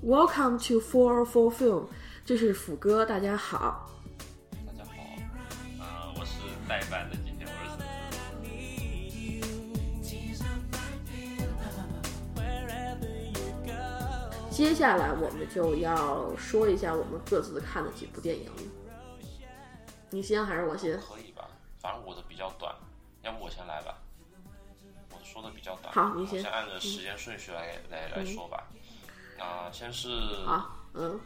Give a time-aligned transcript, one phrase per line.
[0.00, 1.88] Welcome to Four Four Film，
[2.24, 3.90] 这是斧哥，大家好。
[4.64, 4.94] 大家好，
[5.80, 6.38] 呃，我是
[6.68, 7.78] 代班的，今天我是。
[14.50, 18.48] 接下来我们就要说一下我们各自看的几部电影。
[20.10, 20.96] 你先还是我先？
[21.00, 21.48] 可以吧，
[21.80, 22.72] 反正我的比较短，
[23.22, 23.98] 要不我先来吧。
[25.10, 26.40] 我说的比较短，好，你先。
[26.40, 28.68] 先按照时间顺序来来来说吧。
[29.38, 30.10] 那先是
[30.46, 31.18] 啊，嗯，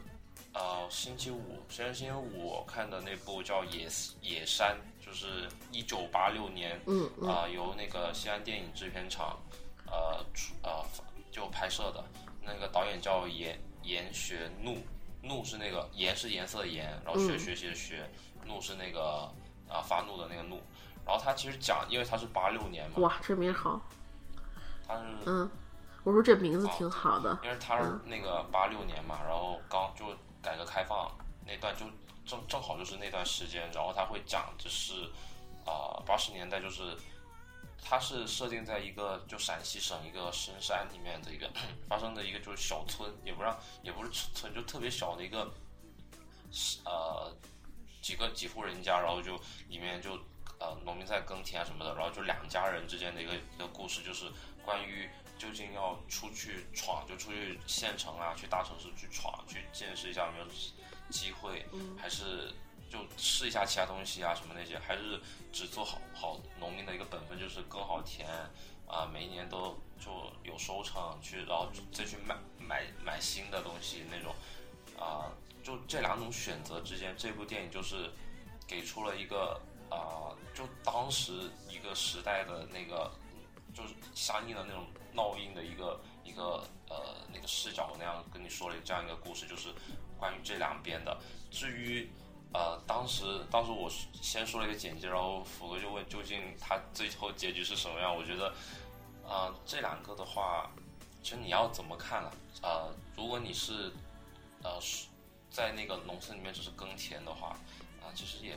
[0.53, 3.89] 呃，星期五，先是星期五我看的那部叫《野
[4.21, 9.39] 野山》，就是一九八六年，嗯啊，由那个西安电影制片厂，
[9.87, 10.85] 呃，出呃
[11.31, 12.05] 就拍摄的，
[12.43, 14.77] 那个导演叫严严学怒，
[15.23, 18.09] 怒是那个严是颜色的严，然后学学习的学。
[18.45, 19.33] 怒是那个
[19.69, 20.61] 啊，发怒的那个怒，
[21.07, 22.99] 然后他其实讲，因为他是八六年嘛。
[22.99, 23.81] 哇，这名好。
[24.85, 25.49] 他是嗯，
[26.05, 27.39] 我说这名字挺好的。
[27.43, 30.07] 因为他是那个八六年嘛，然后刚就
[30.43, 31.11] 改革开放
[31.47, 31.87] 那段，就
[32.27, 35.05] 正正好就是那段时间，然后他会讲，就是
[35.65, 36.97] 啊，八十年代就是，
[37.85, 41.51] 他是设定在一个就陕西省一个深山里面的一个
[41.89, 45.51] 发生的一个就是小村，也不让也不是村，就特别小的一个，
[46.85, 47.33] 呃。
[48.03, 50.19] 几个几户人家，然后就里面就
[50.59, 54.27] 呃农民在耕田啊什么的，然后就两家人之间的一个一个故事，就是
[54.65, 55.09] 关于
[55.43, 60.47] 究竟要出去闯，就出去县城啊，去大城市去闯，去见识一下有没有
[61.11, 61.67] 机会，
[62.01, 62.55] 还是
[62.89, 65.21] 就试一下其他东西啊什么那些，还是
[65.53, 68.29] 只做好好农民的一个本分，就是耕好田
[68.87, 74.33] 啊，每一年都就有收成，去然后再去买买买新的东西那种
[74.97, 75.27] 啊。
[75.65, 78.09] 就这两种选择之间，这部电影就是
[78.65, 83.11] 给出了一个啊，就当时一个时代的那个，
[83.75, 89.69] 就是相应的那种烙印的一个一个呃那个视角那样跟你说了这样一个故事，就是
[90.19, 91.17] 关于这两边的。
[91.51, 92.11] 至于
[92.53, 93.91] 呃当时当时我
[94.21, 98.15] 先说了一个简介，然后福哥就问究竟他最后结局是什么样？
[98.15, 98.55] 我觉得
[99.27, 100.71] 啊这两个的话，
[101.23, 102.33] 其实你要怎么看了？
[102.63, 103.93] 呃，如果你是
[104.63, 104.81] 呃。
[105.55, 107.49] 在那个农村里面只是耕田的话，
[108.01, 108.57] 啊，其实也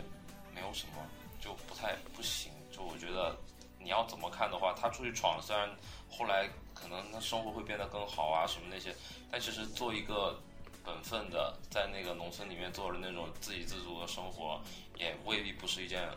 [0.53, 1.05] 没有什么，
[1.41, 2.53] 就不太不行。
[2.71, 3.35] 就我觉得
[3.77, 5.69] 你要怎么看的话，他出去闯，虽然
[6.17, 8.95] 后来可能他生活会变得更好啊什么那些，
[9.31, 10.39] 但其实做一个
[10.83, 14.59] 本分的，在那个农村里面做的那种自给自足的生活，
[14.97, 16.09] 也未必不是一件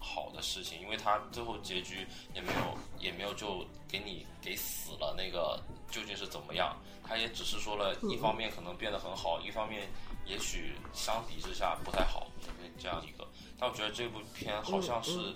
[0.00, 0.80] 好的事情。
[0.80, 5.60] 因为他最后结局也没有也没有就给你给死了那个
[5.90, 6.76] 究竟是怎么样，
[7.06, 9.88] 他也只是说了一方面可能变得很好，一方面。
[10.26, 13.28] 也许相比之下不太好，因为这样一个，
[13.58, 15.34] 但我觉得这部片好像是，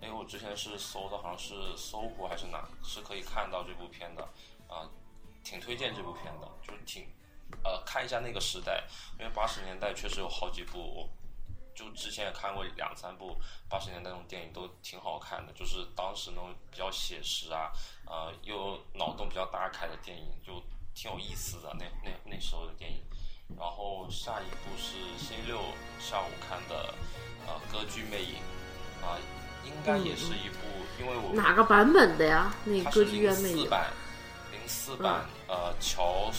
[0.00, 4.22] 因为我之前是搜的，好像是搜狐还是哪，是可以看到这部片的，
[4.68, 4.88] 啊，
[5.42, 7.06] 挺推荐这部片的，就是挺，
[7.62, 8.84] 呃，看一下那个时代，
[9.18, 11.08] 因为八十年代确实有好几部，我
[11.74, 13.36] 就之前也看过两三部
[13.68, 17.72] 八十年代那种电影，都挺好看的，就是当时那种比较写实啊，
[18.06, 20.62] 呃，又脑洞比较大开的电影，就
[20.94, 23.02] 挺有意思的，那那那时候的电影。
[23.58, 25.60] 然后下一部是星期六
[26.00, 26.94] 下午看的，
[27.46, 28.40] 呃，《歌剧魅影》，
[29.04, 29.18] 啊，
[29.66, 30.58] 应该也是一部，
[31.00, 32.54] 因为我哪个版本的呀？
[32.64, 33.90] 那《歌剧魅影》零四版，
[34.52, 36.30] 零四版，呃，乔，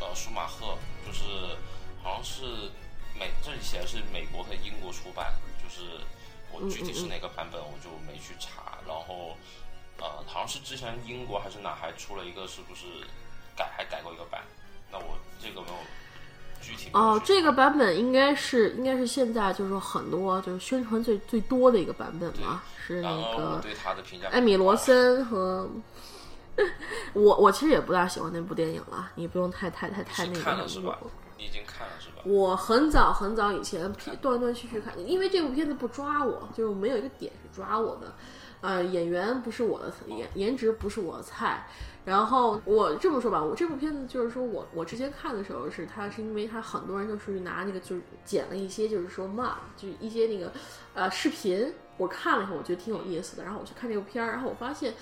[0.00, 0.76] 呃，舒马赫，
[1.06, 1.24] 就是
[2.02, 2.42] 好像是
[3.18, 6.00] 美，这里写的是美国和英国出版，就是
[6.52, 8.78] 我具体是哪个版本我就没去查。
[8.86, 9.36] 然后，
[9.98, 12.84] 呃，好像是之前英国还是哪还出了一个，是不是
[13.56, 14.42] 改还改过一个版？
[14.90, 15.74] 那我这个没有。
[16.92, 23.62] 哦，这个版本应该是应该是现在就是说很多就是宣传最最多的一个版本嘛，是那个
[24.30, 25.68] 艾米罗森和
[27.12, 30.40] 我我其实也不大喜欢那部电影了，你不用太太太太那个。
[30.40, 30.98] 看了是吧？
[31.36, 32.22] 你已经看了是吧？
[32.24, 38.12] 我很早很早以前断断续续看，因为这部片子不抓我，就是没有一个点是抓我的，
[38.60, 41.66] 呃，演员不是我的颜颜值不是我的菜。
[42.08, 50.50] 然后我这么说吧，我这部片子就是说我我之前看的时候是它是因为它很多人就是拿那个就是剪了一些就是说嘛，就一些那个
[50.94, 54.94] 呃视频，我看了以后我觉得挺有意思的，然后我去看这部片儿，然后我发现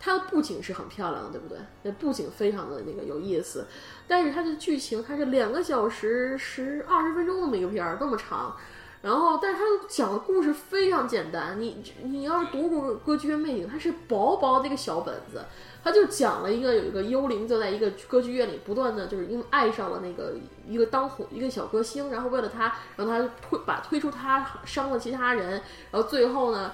[0.00, 1.58] 它的布景是很漂亮的，对不对？
[1.82, 3.66] 那布景非常的那个有意思，
[4.08, 8.56] 但是它的剧情它是两个小时十二十分钟那么一个片儿，这么长。
[9.02, 11.60] 然后，但是它讲的故事非常简单。
[11.60, 15.44] 你你要是读过《歌剧院魅影》，它是薄薄的一个小本子，
[15.84, 20.32] 他就讲了一个有一个幽灵就在一个歌剧院里不断的就是因为爱上了那个
[20.66, 26.72] 一个当红一个小歌星，然后为了他让他推把推出他伤了其他人，然后最后呢，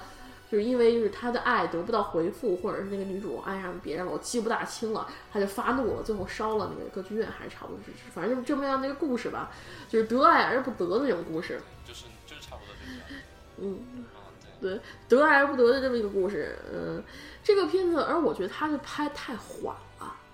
[0.49, 9.51] 就是因为就是他的爱得不到回复，或者是那个女主爱上别人了，我记不大清了，他就发怒了，最后烧了那个歌剧院，还是差不多是，反正就是这么样的一个故事吧，
[9.89, 11.59] 就是得爱而不得的那种故事。
[11.85, 13.21] 就是就是差不多就是这样。
[13.57, 14.31] 嗯，啊，
[14.61, 14.79] 对，对，
[15.09, 16.57] 得爱而不得的这么一个故事。
[16.73, 17.03] 嗯，
[17.43, 19.75] 这个片子，而我觉得他的拍太缓，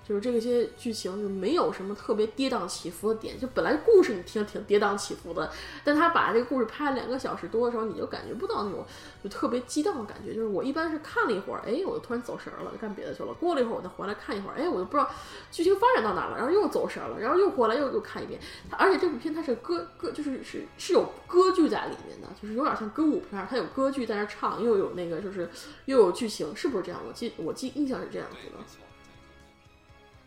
[0.08, 3.40] 就是这些剧情就没有什么特别跌宕起伏的点。
[3.40, 5.52] 就本来故事你听挺跌宕起伏的，
[5.84, 8.86] 但他把这个故事拍了两个小时多的时候，你就感觉不到那种
[9.24, 10.34] 就特别激荡的感觉。
[10.34, 13.34] 就是我一般是看了一会儿，哎，我就突然走神儿了，就干别的去了。
[13.34, 15.10] 过了一会儿，我再回来看一会儿，哎，我就不知道
[15.52, 18.40] 剧情发展到哪了，然后又走神儿了，然后又回来又又看一遍。
[18.72, 25.50] 而且这部片它是歌歌，就是是是有歌剧在里面的，就是有点像歌舞片，它有歌剧在那唱，又有那个就是
[25.86, 27.02] 又有剧情，是不是这样？
[27.08, 28.87] 我记我记印象是这样子，的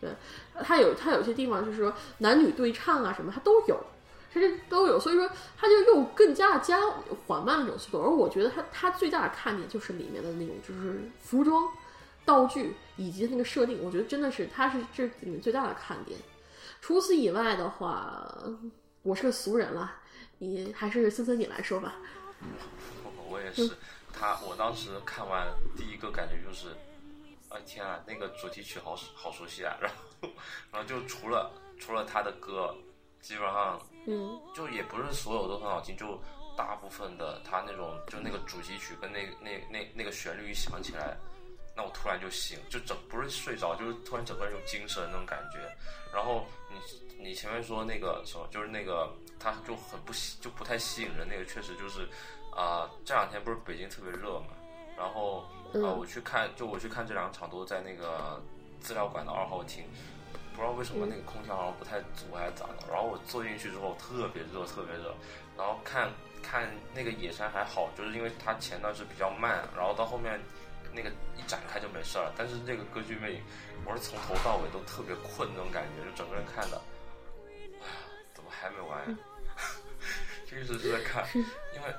[0.01, 0.09] 没。
[0.09, 0.15] 错，
[0.63, 3.79] 它有它有些地方就是说男女对唱啊什么，它都有，
[4.33, 6.79] 它这都有，所以说它就又更加加
[7.27, 8.01] 缓慢那种速度。
[8.01, 11.69] 而我觉得它它最大的看点就是里面的那种就是服装、
[12.25, 16.19] 道具以及那个设定，我觉得真的是它是这里面最大的看点。
[16.81, 18.35] 除此以外的话，
[19.03, 19.97] 我是个俗人了，
[20.39, 21.95] 你还是森森你来说吧。
[23.03, 23.71] 我我也是。
[24.13, 25.47] 他我当时看完
[25.77, 26.67] 第一个感觉就是，
[27.51, 29.75] 啊天啊，那个主题曲好熟好熟悉啊！
[29.81, 30.29] 然后
[30.71, 32.73] 然后就除了除了他的歌，
[33.19, 36.17] 基本上嗯就也不是所有都很好听，就
[36.55, 41.17] 大部分的他那种就那个主题曲跟那那那那个旋律一响起来，
[41.75, 45.59] 那我突然就醒，就整不是睡着，就是突然整个人有精神那种感觉。
[46.13, 52.07] 然后你你前面说那个什么，就是那个他就很不吸就不太吸引人，那个确实就是
[52.53, 54.47] 啊、这两天不是北京特别热嘛，
[54.97, 55.45] 然后
[55.79, 58.41] 啊、嗯我去看就我去看这两场都在那个
[58.79, 59.83] 资料馆的二号厅。
[60.53, 65.15] 不知道为什么那个空调好像不太足还是咋的，然后我坐进去之后特别热，特别热，
[65.57, 66.11] 然后看
[66.43, 70.37] 看那个野山还好，就是因为它前段是比较慢，然后到后面
[70.93, 72.29] 那个一展开就没事儿。
[72.37, 73.41] 但是这个歌剧魅影，
[73.85, 76.81] 我是从头到尾都特别困那种感觉，就整个人看的，
[77.47, 77.87] 哎呀，
[78.33, 79.17] 怎么还没完呀？
[80.45, 81.95] 就一直是在看，因为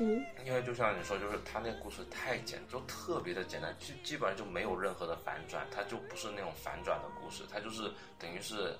[0.00, 8.76] 嗯因为就像你说，就是他那个故事太简，就特别的简单，基基本上就没有任何的反转，它就不是那种反转的故事，它就是等于是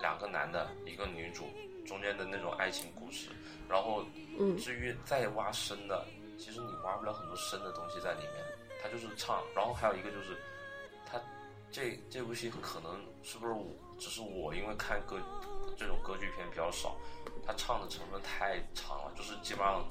[0.00, 1.48] 两个男的，一个女主
[1.86, 3.28] 中间的那种爱情故事。
[3.68, 4.04] 然后
[4.38, 6.04] 嗯至于再挖深的，
[6.38, 8.44] 其实你挖不了很多深的东西在里面，
[8.82, 9.42] 他就是唱。
[9.54, 10.36] 然后还有一个就是，
[11.06, 11.20] 他
[11.70, 13.66] 这这部戏可能是不是我
[13.98, 15.18] 只是我因为看歌
[15.76, 16.96] 这种歌剧片比较少，
[17.46, 19.84] 他唱的成分太长了，就是基本上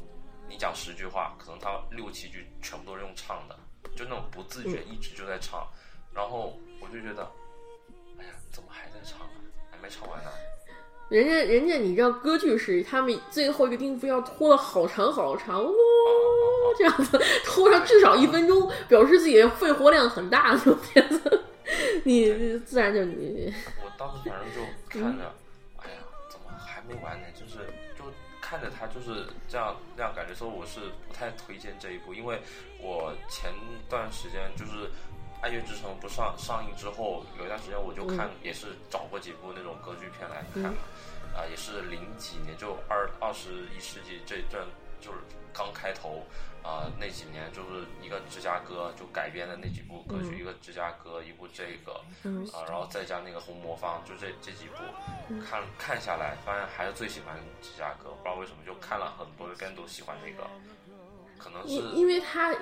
[0.49, 3.57] 你讲十句话，可能他六七句全部都是用唱的，
[3.95, 5.67] 就那种不自觉一直就在唱，
[6.13, 7.23] 然后我就觉得，
[8.19, 9.33] 哎呀，怎么还在唱啊？
[9.71, 10.29] 还没唱完呢。
[11.09, 15.71] 人家人家你知道歌剧是他们最后一个音符要拖了好长好长，哇、
[16.77, 21.43] 这样子拖上至少一分钟，表示自己肺活量很大的那种片子，
[22.03, 23.53] 你你自然就你
[23.83, 25.35] 我当时反正就看着，
[25.77, 25.97] 哎呀，
[26.29, 27.27] 怎么还没完呢？
[27.35, 27.67] 就是
[27.97, 28.05] 就
[28.41, 32.41] 看着他就是这样那样感觉，所以我是不太推荐这一部，因为
[32.79, 33.53] 我前
[33.87, 34.87] 段时间就是
[35.43, 40.79] 《爱乐之城》不上上映之后，有一段时间我就看，也是找过几部那种歌剧片来看嘛，
[41.37, 44.65] 啊、也是零几年，就二二十一世纪这这
[45.03, 45.17] 就是
[45.53, 46.23] 刚开头。
[46.63, 54.77] 啊、那几年就是一个芝加哥就改编的那几部歌曲，一个芝加哥，一部这个，嗯啊，然后再加那个红魔方，就这这几部，
[55.43, 60.49] 看看下来，发现还是最喜欢芝加哥，不知道为什么，就看了很多遍都喜欢那个，
[61.37, 62.53] 可能是因因为它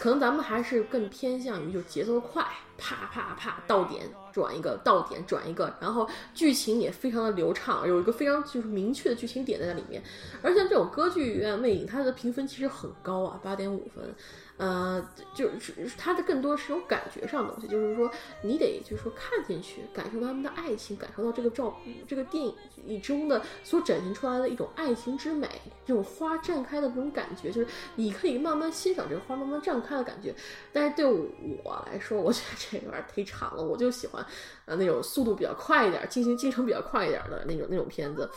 [0.00, 2.42] 可能咱们还是更偏向于就节奏快，
[2.78, 10.02] 啪啪啪到点转一个，到点转一个，然后剧情也非常的流畅，有一个非常就是明确的剧情点在里面。
[10.42, 14.14] 而像这种歌剧院魅影，它的评分其实很高啊，八点五分。
[14.62, 15.04] 呃，
[15.34, 18.08] 就是它的更多是有感觉上的东西，就是说
[18.42, 21.76] 你得就是说看进去，感受到他们的爱情，感受到这个照
[22.06, 22.44] 这个电
[22.86, 25.48] 影中的所展现出来的一种爱情之美，
[25.84, 27.66] 这种花绽开的那种感觉，就是
[27.96, 30.32] 你可以慢慢欣赏这个花慢慢绽开的感觉。
[30.72, 34.24] 但是对我来说，我觉得这有点忒长了，我就喜欢
[34.66, 38.30] 呃那种速度比较快一点，进行进程比较快一点的那种那种片子。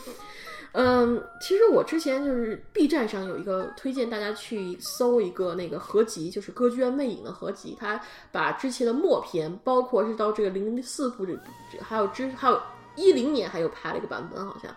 [0.78, 8.00] 嗯，其实我之前就是 B 站上有一个推荐大家去搜一个那个合集，集就是《歌剧院魅影》的合集，他
[8.32, 11.36] 把之前的默片，包括是到这个零零四部这
[11.82, 12.60] 还有之还有
[12.94, 14.74] 一零年还有拍了一个版本，好像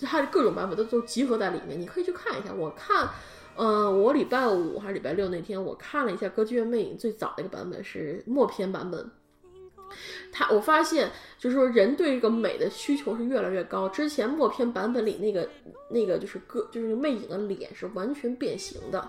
[0.00, 2.52] 他的各种版本都都集合在里面，你可以去看一下。
[2.52, 3.08] 我看，
[3.56, 9.10] 嗯、我礼拜五还是礼拜六那天，我看了一下《歌剧院魅影》最早的一个版本是默片版本。
[10.32, 11.08] 他我发现，
[11.38, 13.88] 就是说人对这个美的需求是越来越高。
[13.88, 15.48] 之前默片版本里那个
[15.88, 19.08] 那个就是歌就是魅影的脸是完全变形的，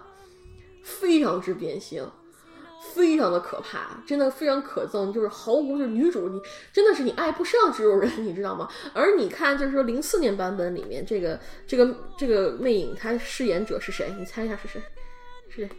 [0.88, 2.10] 非常之变形，
[2.94, 6.42] 非常的可怕，真的非常可憎，就是毫无就是女主你
[6.72, 8.70] 真的是你爱不上这种人，你知道吗？
[8.94, 14.10] 而你看就是说零四年版本里面这个这个这个魅影，他饰演者是谁？
[14.18, 14.82] 你猜一下是谁？
[15.50, 15.70] 是谁？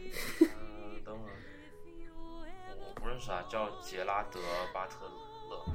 [0.40, 0.46] 嗯，
[1.04, 1.32] 等会儿，
[2.78, 4.38] 我我不认识啊，叫杰拉德·
[4.74, 5.06] 巴特
[5.50, 5.72] 勒。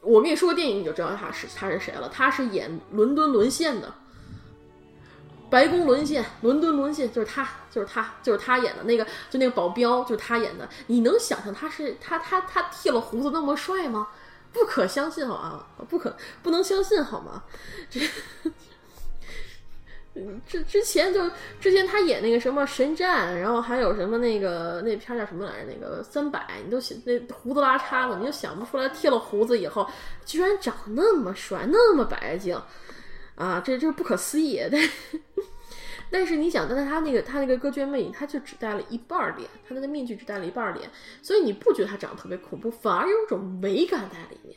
[0.00, 2.08] 我跟你说个电影，你就知道他是他是谁了。
[2.08, 3.92] 他是演伦敦沦陷的，
[5.50, 10.68] 白宫沦陷，伦敦沦陷，就是他，就是他，就是他演的那个，就那个保镖，就是他演的。
[10.86, 14.08] 你能想象他是他他他剃了胡子那么帅吗？
[14.52, 15.66] 不可相信，好吗？
[15.88, 17.44] 不可不能相信，好吗？
[17.90, 18.00] 这。
[20.18, 25.70] 嗯，之之前就之前他演那个什么神战，然后还有什么那个那片叫什么来着？
[25.70, 29.86] 那个三百，你都想那胡子拉碴的，你就想不出来剃了胡子以后
[30.24, 32.58] 居然长那么帅，那么白净
[33.36, 33.60] 啊！
[33.64, 34.60] 这这不可思议。
[34.70, 34.80] 但
[36.10, 40.88] 但是你想，但是他那个他那个歌剧魅影，他就只戴了一半脸，他那个面具只戴了一半脸，
[41.22, 44.56] 所以你不觉得他长得特别恐怖，反而有种美感在里面。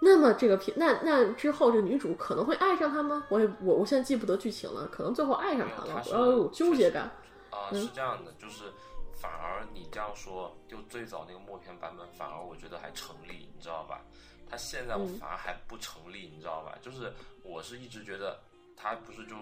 [0.00, 3.24] 那么这个片，那那之后这个女主可能会爱上他吗？
[3.28, 7.10] 我也我我现在记不得剧情了，可能最后爱上他了，我要有纠结感。
[7.50, 8.64] 啊，是这样的，就是
[9.20, 14.02] 反而你这样说，就最早那个默片版本，反而我觉得还成立，你知道吧？
[14.50, 16.78] 他现在我反而还不成立，你知道吧？
[16.82, 17.12] 就是
[17.42, 18.40] 我是一直觉得
[18.76, 19.36] 他不是就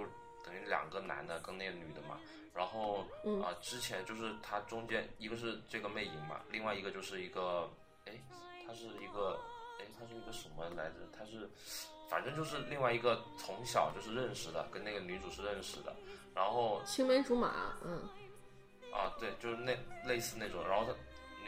[0.44, 2.18] 等于两个男的跟那个女的嘛，
[2.54, 3.06] 然后
[3.42, 7.70] 啊之前就是他中间一个是这个魅影嘛，另外一个就是一个，
[8.06, 8.12] 哎，
[8.66, 9.38] 他是一个。
[9.80, 10.94] 哎，他是一个什么来着？
[11.12, 11.50] 他是，
[12.08, 15.92] 反正就是另外一个从小就是认识的，跟那个女主是认识的。
[16.32, 18.08] 然后青梅竹马，嗯，
[18.92, 20.62] 啊，对，就是那类似那种。
[20.68, 20.92] 然后他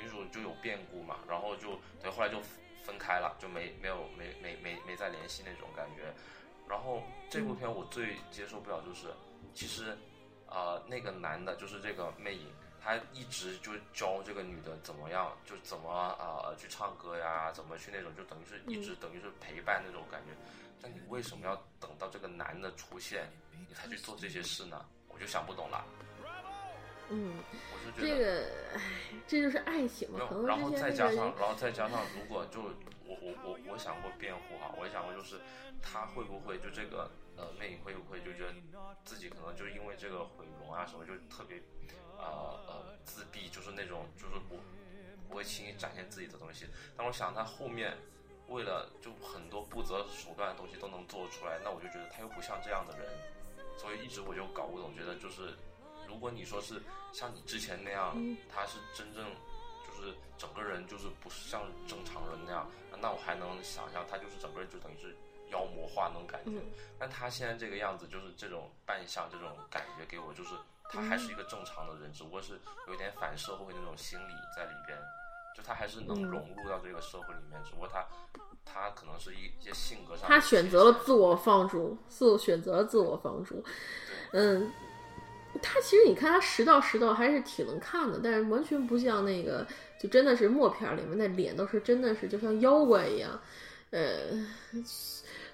[0.02, 2.40] 女主就有变故嘛，然后就对，后来就
[2.86, 6.14] 分开了，就没没有没没没没再联系那种感觉。
[6.68, 9.08] 然后这部片我最接受不了就是，
[9.54, 9.96] 其实，
[10.46, 12.46] 呃，那个男的，就是这个魅影。
[12.80, 20.30] 他一直就教这个女的怎么样，就怎么啊去唱歌呀，怎么去那种，就等于是一直等于是陪伴那种感觉。
[20.80, 23.28] 那你为什么要等到这个男的出现，
[23.68, 24.86] 你才去做这些事呢？
[25.08, 25.84] 我就想不懂了。
[27.10, 27.34] 嗯，
[27.72, 28.80] 我是觉得这个，唉，
[29.26, 30.18] 这就是爱情嘛。
[30.46, 32.62] 然后再加上，然后再加上，如果就
[33.04, 35.40] 我我我我想过辩护哈，我也想过就是
[35.82, 38.54] 他会不会就这个呃魅影会不会就觉得
[39.04, 41.60] 自己可能就因为这个毁容啊什么就特别。
[42.18, 44.56] 呃呃，自闭就是那种，就是不
[45.28, 46.66] 不会轻易展现自己的东西。
[46.96, 47.94] 但我想他后面
[48.48, 53.06] 为了就很多不择手段的东西都能做出来，那我就觉得他又不像这样的人，
[53.76, 55.52] 所以一直我就搞不懂，觉得就是
[56.08, 56.82] 如果你说是
[57.12, 58.16] 像你之前那样，
[58.48, 59.24] 他是真正
[59.86, 62.70] 就是整个人就是不是像正常人那样，
[63.00, 65.16] 那我还能想象他就是整个人就等于是
[65.50, 66.52] 妖魔化那种感觉。
[66.98, 70.50] 但他现在这个样子，就是这种扮相，这种感觉给我就是。
[70.88, 74.96] 他还是一个正常的人，只不过是有点反社会那种心理在里边，
[75.52, 78.06] 就他还是能融入到这个社会里面，只不过他
[78.64, 83.60] 他可能是一些性格上，他选择了自我放逐，自选择了自我放逐。
[84.30, 84.72] 嗯，
[85.62, 89.66] 他其实你看他实到实到还是挺能看的，但是完全不像那个，
[89.98, 93.40] 就真的是默片里面那脸都是真的是就像妖怪一样，
[93.90, 94.00] 呃。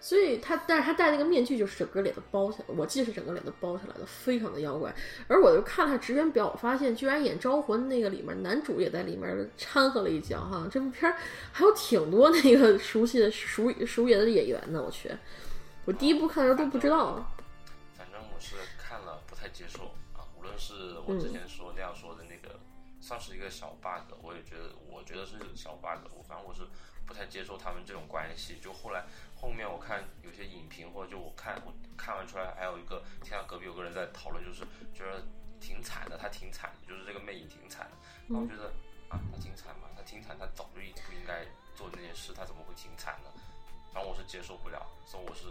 [0.05, 2.65] 所以他，但是他戴那个面具，就是整个脸都包起来。
[2.77, 4.93] 我记得是整个脸都包起来的，非常的妖怪。
[5.29, 10.67] 而我就看他职员表，我发现居然演招魂那个里面男主也在里面掺和了一脚哈。
[10.69, 11.15] 这部片
[11.53, 14.83] 还有挺多那个熟悉的熟熟演的演员呢。
[14.85, 15.09] 我去，
[15.85, 17.25] 我第一部看的时候都不知道。
[17.97, 19.92] 反正我是看了不太接受
[20.89, 22.59] 是我之前说那样说的那个，
[23.01, 26.07] 算是一个小 bug，我也觉得我觉得是小 bug。
[26.15, 26.63] 我反正我是
[27.07, 28.59] 不太接受他们这种关系。
[28.61, 29.05] 就后来。
[29.43, 35.21] 后面我看有些影评，或者就我看我看完出来，还有一个听到隔壁有个人在讨论，就是觉得
[35.59, 37.97] 挺惨的，他挺惨的，就是这个魅影挺惨的。
[38.29, 38.69] 然后我觉得
[39.09, 43.31] 啊，他挺惨嘛，他挺惨，他早就不应该做那件事，他怎么会挺惨呢？
[43.93, 45.43] 反正我是接受不了，所以我是。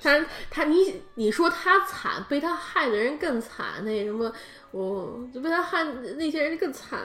[0.00, 4.32] 他他你你说他惨，被他害的人更惨，那什么，
[4.70, 6.98] 我就被他害那些人更惨，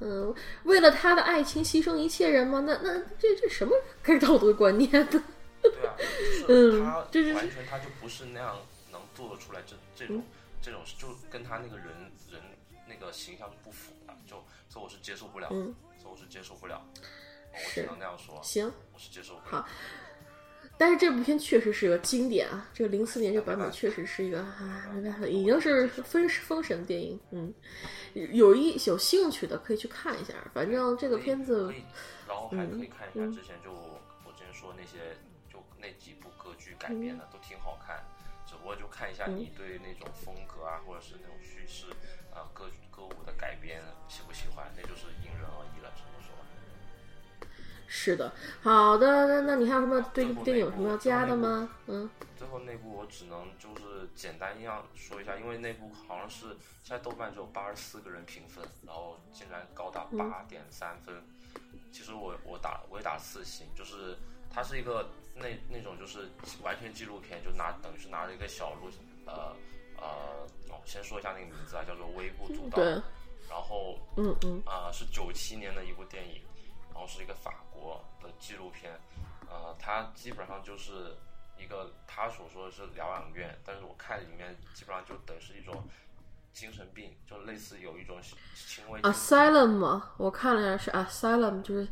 [0.00, 0.32] 嗯，
[0.64, 2.60] 为了他的爱情牺牲一切人吗？
[2.60, 5.24] 那那这这什么该道德观念呢？
[6.46, 8.56] 对啊，就是他完全他就不是那样
[8.92, 10.22] 能做得出来这这种
[10.62, 11.86] 这种就跟他那个人
[12.30, 12.40] 人
[12.86, 14.36] 那个形象是不符的，就
[14.68, 15.56] 所以我是接受不了，所
[16.04, 16.82] 以我是接受不了，
[17.52, 19.66] 我只能那样说，行，我是接受不了。
[20.80, 27.52] 好，但是这部片确实是个经典啊，这个零四年这版本确实是一个啊，没办法，已经是封封神电影，嗯，
[28.14, 31.70] 有一有兴趣的可以去看一下，反正这个片子，
[32.26, 35.16] 然后还可以看一下之前就我之前说那些
[35.52, 35.62] 就。
[35.82, 38.04] 那几部歌剧改编的都挺好看，
[38.46, 41.86] 只不不过就看一下你对那种风格啊，或者是那种叙事
[42.30, 45.69] 啊歌歌舞的改编喜不喜欢，那就是因人而异。
[47.92, 48.32] 是的，
[48.62, 51.68] 好的，那那你还有什么对这部电影有什么要加的吗？
[51.88, 56.46] 嗯，最后那部我只能就是简单一样说一下，因为那部好像是
[56.84, 61.14] 现在豆瓣只有八十四个人评分，然后竟然高达八点三分。
[61.90, 64.16] 其实我我打我也打四星，就是
[64.48, 66.28] 它是一个那那种就是
[66.62, 68.88] 完全纪录片，就拿等于是拿着一个小录
[69.26, 69.52] 呃
[69.96, 72.80] 呃，我先说一下那个名字啊，叫做《微不足道》，
[73.48, 74.62] 然后嗯嗯。
[74.64, 76.49] 啊是九七年的一部电影，然
[77.00, 79.00] 后是一个法国的纪录片，
[79.48, 81.16] 呃，它基本上就是
[81.56, 85.82] 一个他所说的是疗养院，但是我看里面基本上就等于是一种。
[86.52, 88.20] 精神病就类似有一种
[88.56, 90.10] 轻微 asylum 吗？
[90.16, 91.86] 我看了一下是 asylum，就是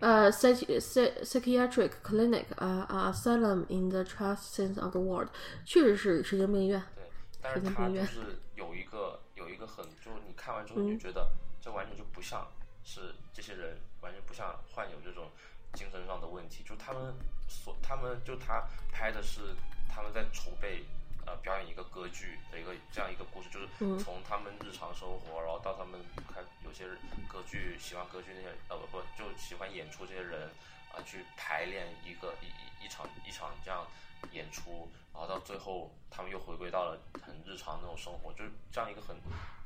[0.00, 5.28] 呃 psych psychiatric clinic 啊啊 asylum in the trust sense of the word，
[5.66, 6.82] 确实是神经病医院。
[6.96, 7.04] 对，
[7.42, 12.48] 但是它就是有一个有一个很，就是你看完之后你就觉得这完全就不像
[12.82, 15.30] 是这些人，完全不像患有这种
[15.74, 17.14] 精神上的问题，就他们
[17.46, 19.54] 所他们就他拍的是
[19.88, 20.82] 他们在筹备。
[21.28, 26.00] 呃，表演一个歌剧的一个这样一个故事，就是从他们日常生活，然后到他们
[26.32, 26.88] 看有些
[27.28, 30.48] 歌剧喜欢歌剧那些呃不不就喜欢演出这些人
[30.90, 32.48] 啊去排练一个一
[32.82, 33.86] 一场一场这样
[34.32, 39.16] 演出，然后到最后他们又回归到了很日常那种生活，就是这样一个很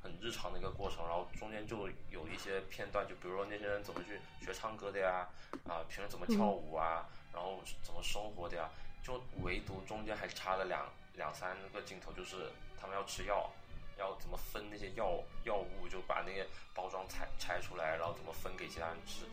[0.03, 5.29] 很日常的一个过程，然后中间就有一些片段，就比如说那些人怎么去学唱歌的呀，
[5.69, 8.69] 啊平时怎么跳舞啊，然后怎么生活的呀，
[9.03, 10.87] 就唯独中间还差了两。
[11.15, 13.53] 两三个镜头就是他们要吃药，
[13.99, 19.27] 要怎么分那些药药物，就把那些包装拆拆出来，然后怎么分给其他人吃。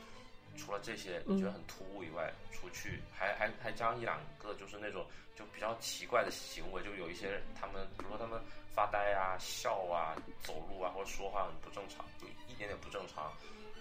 [0.59, 8.39] 除了这些你觉得很突兀以外，除去还还还加一两个就是那种就比较奇怪的行为，就有一些他们比如说他们
[8.75, 13.31] 发呆啊、笑啊、走路啊或者说话很不正常，就一点点不正常。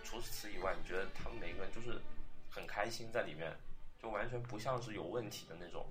[0.05, 2.01] 除此以外，你觉得他们每个人就是
[2.49, 3.53] 很开心在里面，
[4.01, 5.85] 就完全不像是有问题的那种。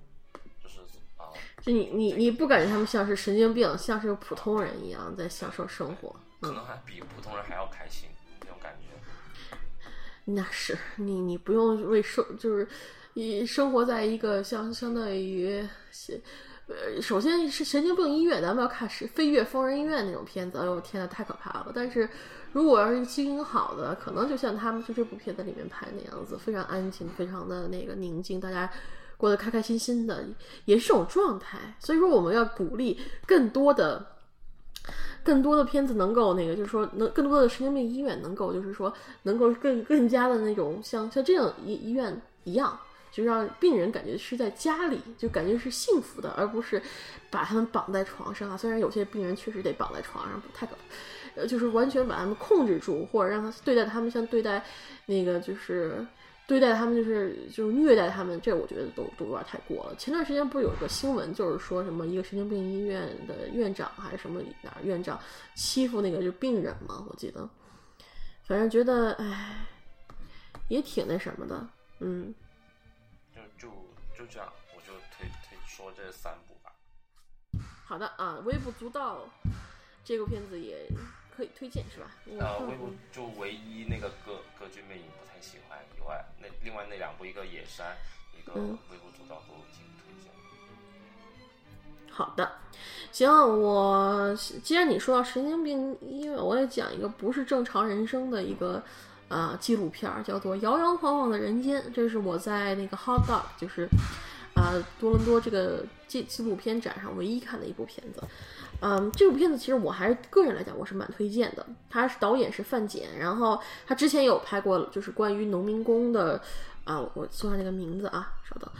[0.62, 0.80] 就是
[1.16, 6.14] 啊，就你你你不感觉他们像是神经病，像是普通人一样在享受生活？
[6.40, 8.08] 可能还比普通人还要开心。
[10.34, 12.66] 那是你你不用为生，就是
[13.14, 15.66] 你生活在一个相相当于，
[16.66, 21.72] 呃，首先是神经病医院，咱们要看是《飞跃疯人医院》那种片子，哎呦天呐，太可怕了！
[21.74, 22.08] 但是
[22.52, 28.70] 如果要是经营好的，可能就像他们就这部片子里面拍那样子，非常安静，非常的那个宁静，大家。
[29.20, 30.24] 过得开开心心的，
[30.64, 31.58] 也是这种状态。
[31.80, 34.06] 所以说，我们要鼓励更多的、
[35.28, 38.90] 更多的片子能够那个，就是说，能更多的神经病医院能够，就是说，
[39.24, 42.80] 能够更更加的那种像像这样医医院一样，
[43.12, 46.80] 就让病人感觉是在家里，就感觉是幸福的，而不是
[47.28, 48.56] 把他们绑在床上啊。
[48.56, 50.72] 虽然有些病人确实得绑在床上，不太可，
[51.34, 54.64] 呃，就是完全把他们控制住，或者让他对待他们像对待
[55.04, 56.06] 那个就是。
[56.48, 59.94] 对待他们就是就是虐待他们，这我觉得都都有点太过了。
[59.96, 65.20] 前段时间不是有一个新闻，就是说什么一个神经病医院的院长还是什么哪儿院长
[65.54, 67.06] 欺负那个就病人嘛？
[67.06, 67.46] 我记得，
[68.44, 69.66] 反正觉得唉，
[70.68, 71.68] 也挺那什么的，
[72.00, 72.34] 嗯。
[73.58, 73.74] 就就
[74.16, 76.72] 就这样，我就推推说这三部吧。
[77.84, 79.28] 好的啊，微不足道，
[80.02, 80.88] 这部片子也
[81.38, 82.10] 可以推荐是吧？
[82.40, 86.02] 呃，微不就唯一那个歌歌剧魅影不太喜欢以。
[86.08, 87.86] 外，那另外那两部，一个《野山》，
[88.38, 88.52] 一个
[88.90, 90.32] 《微不足道》，都挺推荐。
[92.10, 92.50] 好的，
[93.12, 98.82] 行，我既然你说到神经病医院，我也讲一个不是正常人生的一个
[99.28, 101.82] 啊纪录片，叫做《摇摇晃晃的人间》。
[101.92, 103.86] 这是我在那个 Hot Dog，就是
[104.58, 108.22] 啊多伦多这个纪纪录片展上唯一看的一部片子。
[108.80, 111.66] 嗯，这部片子其实我还是个人来讲，我是蛮推荐的。
[111.90, 116.40] 他是导演是范简，然后他之前有拍过，就是关于农民工的，
[116.84, 118.70] 啊，我搜下那个名字啊，稍等。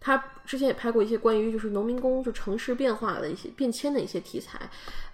[0.00, 4.60] 他之前也拍过一些关于就是农民工就城市变化的一些变迁的一些题材，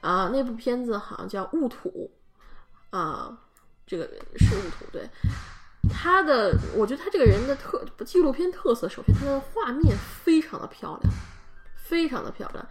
[0.00, 2.10] 啊，那部片子好像叫《雾土》，
[2.96, 3.38] 啊，
[3.86, 4.04] 这个
[4.36, 5.08] 是雾土，对。
[5.88, 11.12] 他的，我觉得他这个人的特纪录片特色，首先他的画面非常的漂亮。
[11.76, 12.64] 非常的漂亮，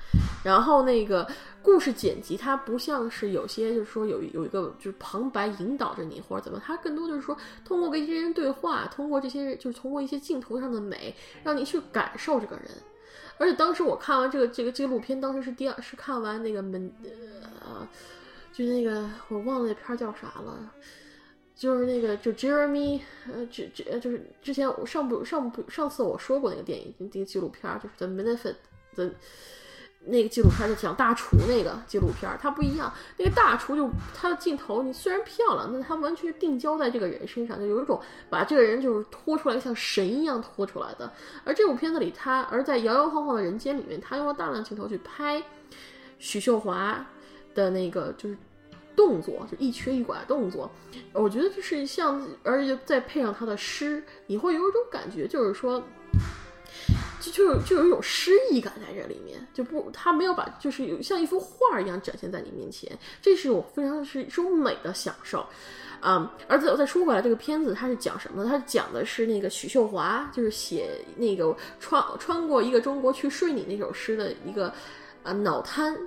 [0.45, 1.29] 然后那个
[1.61, 12.65] 故事剪辑，它不像是有些就是说有有一个就是旁白引导着你或者怎么，他更多就是说通过跟一些人对话，通过这些就是通过一些镜头上的美，让你去感受这个人。
[13.37, 17.85] 而且当时我看完这个这个纪录片，当时是第二是看完那个门呃，
[18.53, 20.57] 就那个我忘了那片叫啥了，
[21.59, 28.55] 就是那个就 Jeremy 呃这这就是之前我上部上部上次我说过那个电影那个纪录片就是 The Benefit。
[30.05, 32.91] 那个纪录片就讲大厨那个纪录片，它不一样。
[33.17, 41.11] 那个大厨就他的镜头，你虽然漂亮，那他完全定焦在这个人身上，就有一种把这个人就是拖出来像神一样拖出来的。
[41.43, 45.43] 而这部片子里，他而在摇摇晃晃的人间里面，他用了大量镜头去拍
[46.17, 47.05] 许秀华
[47.53, 48.37] 的那个就是
[48.95, 50.69] 动作，就一瘸一拐的动作。
[51.13, 55.83] 我觉得这是像，而且再配上他的诗，你会有一种感觉，就是说。
[57.19, 65.45] 就就就有一种诗意感在这里面，就不他没有把就是有像一幅画一样展现在你面前，这是我非常是一种美的享受，
[65.99, 68.49] 啊，而再再说回来，这个片子它是讲什么呢？
[68.49, 74.73] 它讲的是那个许秀华，就是写那个穿穿过一个中国去睡你那首诗的一个
[75.23, 75.97] 啊脑瘫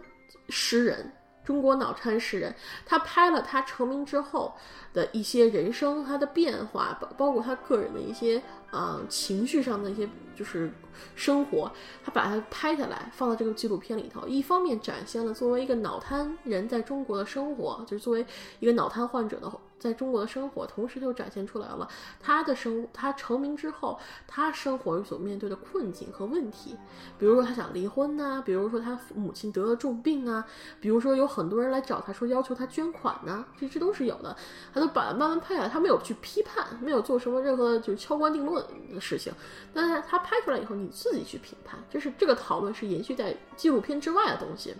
[0.49, 1.13] 诗人，
[1.45, 2.55] 中国脑瘫诗人，
[2.87, 4.55] 他拍了他成名之后
[4.93, 10.09] 的一些人生，他的变化，包包括他个人的一些啊情绪上的一些
[10.43, 10.71] 就是。
[11.17, 11.73] 生活，
[12.05, 14.29] 他把它拍下来，放到这个纪录片里头。
[14.29, 18.25] 一方面展现了作为一个脑瘫人在中国的生活，就是作为
[18.61, 19.51] 一个脑瘫患者的。
[19.79, 21.89] 在中国的生活，同时就展现出来了
[22.21, 26.77] 他的生，他成名之后，他生活所面对的困境和问题。
[27.19, 30.47] 比如说他想离婚呐，比如说他母亲得了重病啊，
[30.81, 34.37] 比如说有很多人来找他说要求他捐款呐，这这都是有的。
[34.73, 39.33] 他都把慢慢拍下来，他没有去批判，没有做什么任何就是敲棺定论的事情。
[39.75, 44.75] 但是他拍拍出来以后，你自己去评判，就是这个讨论是延续在纪录片之外的东西。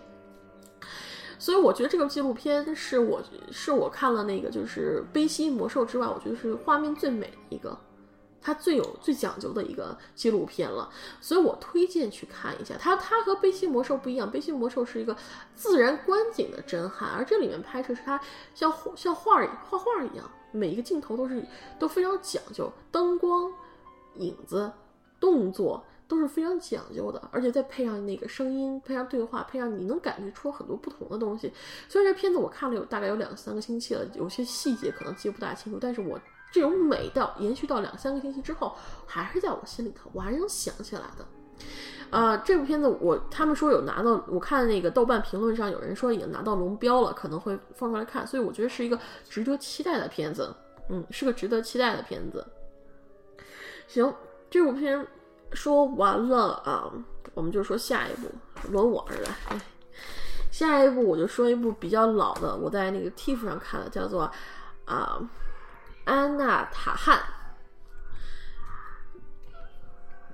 [1.37, 7.77] 所以我觉得这个纪录片是我是我看了那个就是《悲西魔兽》之外，我觉得是画面最美的一个，
[8.41, 10.89] 它最有最讲究的一个纪录片了。
[11.21, 12.75] 所以我推荐去看一下。
[12.79, 15.15] 它它和《悲西魔兽》不一样，《悲西魔兽》是一个
[15.53, 18.19] 自然观景的震撼，而这里面拍摄是它
[18.55, 21.45] 像像画儿画画一样，每一个镜头都是
[21.77, 23.51] 都非常讲究，灯光、
[24.15, 24.71] 影子、
[25.23, 25.81] 动作。
[26.05, 31.51] 都是非常讲究的，而且再配上那个声音，配上对话，配上你能感觉出很多不同的东西。
[31.89, 36.19] 虽然这片子我看了有大概有两三个星期了，有些细节可能记不大清楚，但是我
[36.51, 38.75] 这种美到延续到两三个星期之后，
[39.07, 41.25] 还是在我心里头，我还是能想起来的。
[42.11, 50.53] 啊，这部片子我他们说有拿到，我看那个豆瓣评论上有人说已经拿到龙标了，可能会放出来看，所以我觉得是一个值得期待的片子。
[50.89, 52.45] 嗯，是个值得期待的片子。
[53.87, 54.13] 行，
[54.53, 55.07] 这部片。
[55.53, 56.91] 说完了啊，
[57.33, 58.27] 我们就说下一步，
[58.71, 59.31] 轮我是吧？
[60.51, 64.31] 下一步我就说一部比较老的，我在那个 TIF 上看的，叫做
[64.85, 65.19] 啊
[66.05, 67.17] 《安娜塔汉》。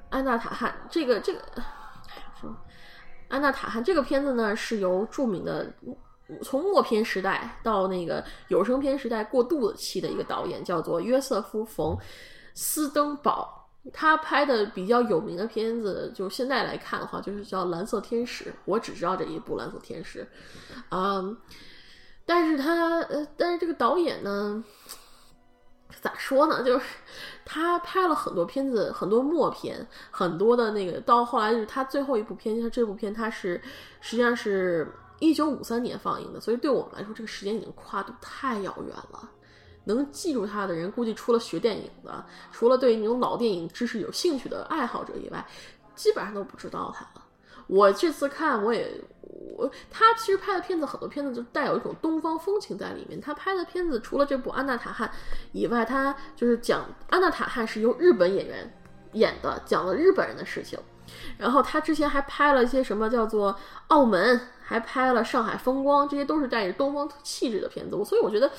[0.09, 1.41] 安娜塔汉这个这个，
[2.39, 2.53] 说
[3.29, 5.73] 安娜塔汉这个片子呢，是由著名的
[6.41, 11.95] 从默片时代到那个有声片时代过渡期的一个导演，叫做约瑟夫·冯·
[12.53, 13.57] 斯登堡。
[13.93, 20.27] 他拍的比较有名的片子，就是现在来看的话，就是叫《蓝色天使》，我只知道这一部《蓝色天使》，
[20.95, 21.23] 啊，
[22.25, 24.63] 但是他呃，但是这个导演呢，
[26.01, 26.61] 咋说呢？
[26.63, 26.85] 就是
[27.45, 33.59] 他拍了很多片子，很多默片，很多的那个，到后来就是他最后一部片，他这部片他是
[34.01, 34.87] 实际上是
[35.19, 39.29] 一九五三年放映的，所以对我们来说，这个时间已经跨度太遥远了。
[39.93, 45.45] 能记住他的人，估计除了学电影的，除了对那种老电影知识有兴趣的爱好者以外，
[45.95, 47.25] 基本上都不知道他了。
[47.67, 48.89] 我这次看，我也
[49.21, 53.21] 我他其实拍的片子很多片子就带有一种东方风情在里面。
[53.21, 55.07] 他拍的片子除了这部《安娜塔汉》
[55.51, 58.73] 以外，他就是讲《安娜塔汉》是由日本演员
[59.13, 60.79] 演的，讲了日本人的事情。
[61.37, 63.53] 然后他之前还拍了一些什么叫做
[63.87, 64.37] 《澳门》。
[64.69, 67.95] 还拍了《上海风光》，这些都是带着东方气质的片子。
[67.95, 68.51] 我所以我觉得，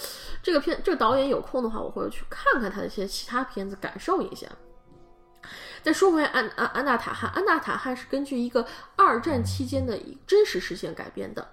[0.42, 4.48] 这个片这个导演有空的话，我会去看看他的一些其他片子，感受一下。
[5.82, 9.96] 再说回安安安娜塔汉，安娜塔汉是根据一个二战期间的
[10.26, 11.46] 真实事件改编的。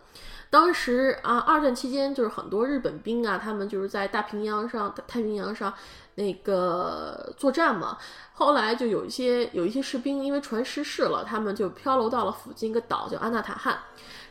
[0.50, 5.72] 当时啊，二战期间就是很多日本兵啊，他们就是在大平洋上、太平洋上
[6.18, 7.98] 那个作战嘛。
[8.34, 13.80] 后来就有一些有一些士兵因为船失事了，他们就漂流到了附近一个岛，叫安纳塔汉。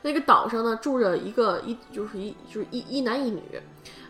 [0.02, 3.42] 那个岛上呢，住着一个一就是一就是一一男一女，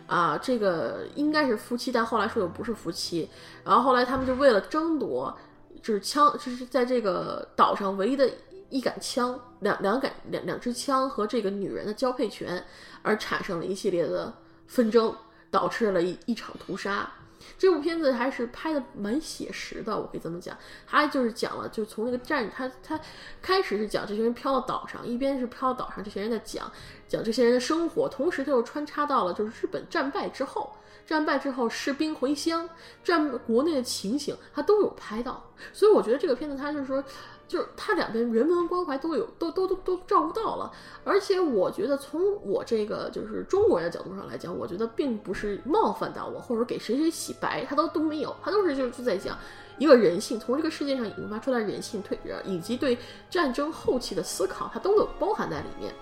[0.05, 3.27] 啊，这个应该是夫妻，但后来说又不是夫妻。
[3.63, 5.35] 然后后来他们就为了争夺，
[5.81, 8.29] 就是枪，就是在这个岛上唯一的
[8.69, 12.63] 一杆枪，两两杆两两支枪和这个女人的交配权，
[13.01, 14.31] 而产生了一系列的
[14.67, 15.11] 纷争，
[15.49, 17.09] 导致了一一场屠杀。
[17.57, 20.57] 这部片子还是拍的蛮写实的，我可以这么讲。
[20.87, 22.99] 他就是讲了，就从那个战，他他
[23.41, 26.71] 开始是讲这些人飘到岛上，一边是飘到岛上，这些人在讲
[27.07, 30.71] 讲这些人的生活，同时他又穿插到了就是日本战败之后，
[31.05, 32.67] 战败之后士兵回乡，
[33.03, 35.43] 战国内的情形他都有拍到。
[35.73, 37.03] 所以我觉得这个片子他就是说，
[37.47, 40.71] 就是它两边人文关怀都有，都都都都照顾到了。
[41.03, 49.37] 而且我觉得从我这个就是中国人的角度上来讲，我觉得并不是冒犯到我，或者给谁谁洗白，他都都没有，他都是就是在讲
[49.77, 52.97] 一个人性，从这个世界上引发出来人性退，以及对
[53.29, 55.93] 战争后期的思考，它都有包含在里面。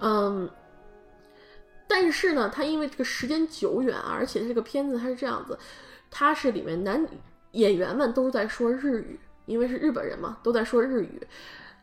[0.00, 0.50] 嗯，
[1.86, 5.56] 但是呢，它因为这个时间久远啊，而且这个片子它是这样子，
[6.10, 7.06] 它是里面男
[7.52, 11.26] 演员们都在说日语，因为是日本人嘛，都在说日语。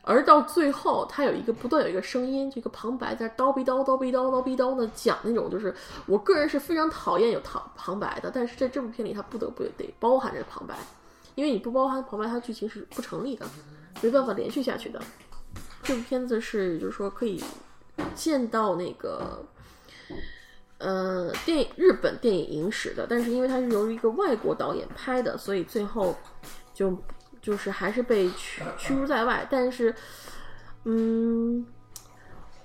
[0.04, 5.72] 而到最后，他有一个不断有一个声音，这个旁白在叨逼叨叨逼叨叨逼叨的讲那种，就是
[6.06, 10.74] 我个人是非常讨厌有旁旁白的，但是在这部片里，他不得不得包含着旁白，
[11.36, 13.46] 因为你不包含旁白，它剧情是不成立的，
[14.00, 15.00] 没办法连续下去的。
[15.84, 17.40] 这部片子是就是说可以
[18.12, 19.46] 见到那个
[20.78, 26.16] 呃电影日本电影影史的，但是因为它是由一个外国导演拍的，所以最后
[26.74, 26.92] 就。
[27.42, 29.92] 就是还是被驱驱逐在外，但是，
[30.84, 31.66] 嗯，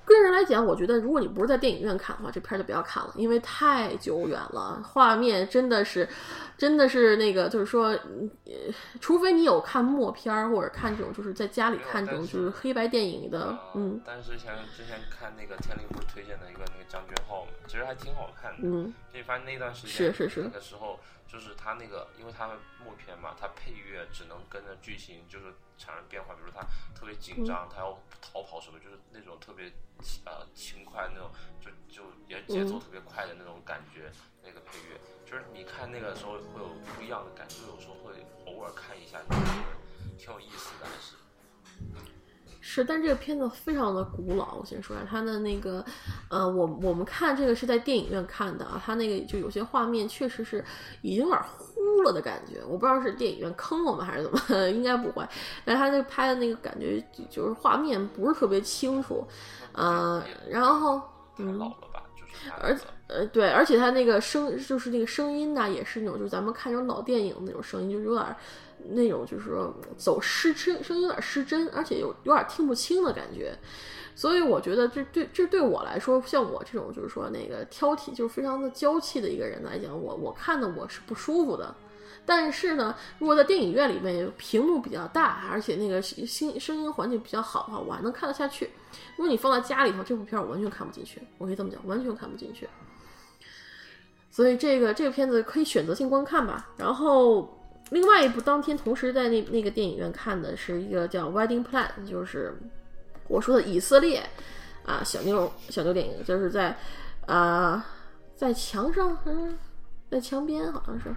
[0.06, 6.08] 个人来讲，我觉得如果你不是在电影院看的话，这片儿就不要看了，因为太久远了，画面真的是，
[6.56, 8.54] 真的是那个，就是说，呃，
[9.02, 14.00] 除非你有看默片儿或者看这种，就是在家里看这种就是黑白电影的，嗯。
[14.06, 18.94] 但是之前之前看那个天灵不是推荐的一个那个将军号嘛，其实还挺好看的，嗯。
[19.12, 21.00] 就发现那段时间是是是那个时候。
[21.28, 22.48] 就是他那个，因为他
[22.84, 26.34] 默片嘛，他配乐只能跟着剧情就是产生变化。
[26.34, 26.62] 比如他
[26.96, 29.72] 特别紧张，他要逃跑什么，就是那种特别
[30.26, 34.12] 呃轻快那种，就就也节奏特别快的那种感觉。
[34.42, 38.14] 那个配乐，就是你看那个时候会有不一样的感觉，有时候会
[38.46, 42.17] 偶尔看一下，就是挺有意思的，还是。
[42.70, 44.56] 是，但这个片子非常的古老。
[44.60, 45.84] 我先说一下，它的那个，
[46.30, 50.62] 呃，我我们看这个是在电影院看的啊，它那个就有些画面确实是
[51.02, 52.60] 已经有点糊了的感觉。
[52.68, 55.26] 我不知道是电影院坑我们还是怎么， 应该不会。
[55.64, 59.26] 但是它那拍的那个感觉就是画面不是特别清楚，
[59.72, 61.02] 呃，然后
[61.38, 61.72] 嗯，
[62.60, 62.78] 而
[63.08, 68.36] 呃对，而且它那个声就是那个声音呢，也是那种就是咱们看这种老电影那种声音，就有点。
[68.90, 73.58] 那种就是说走失真，声音有点失真，而且有有点听不清的感觉，
[74.16, 81.76] 所以我觉得这对这对我来说，像我这种就是说那个挑剔，就是非常的娇气的一个人来讲，我我看的我是不舒服的。
[82.26, 88.70] 但是呢，如果在电影院里面屏幕比较大，而且那个声声音环境比较好的话，我还能看得下去。
[89.16, 91.22] 如果你放在家里头，这部片我完全看不进去。
[91.38, 92.68] 我可以这么讲，完全看不进去。
[94.30, 97.57] 所以这个这个片子可以选择性观看吧，然后。
[97.92, 102.54] 另外一部当天同时在那那个电影院看的是一个叫《Wedding Plan》，就是
[103.28, 104.28] 我说的以色列
[104.86, 106.78] 啊小妞小妞电影，就是在
[107.26, 107.86] 啊
[108.36, 109.58] 在墙上嗯
[110.10, 111.16] 在墙边好像是，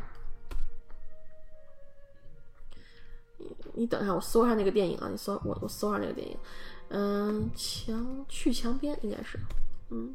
[3.39, 6.39] 你你等一下我搜一下那个电影啊，你搜我我搜一下那个电影，
[6.91, 9.39] 嗯墙去墙边应该是。
[9.91, 10.15] 嗯，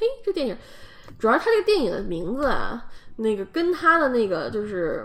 [0.00, 0.56] 嘿这电影
[1.18, 2.86] 主要它这个电影的名字啊。
[3.16, 5.04] 那个跟他的那个就是，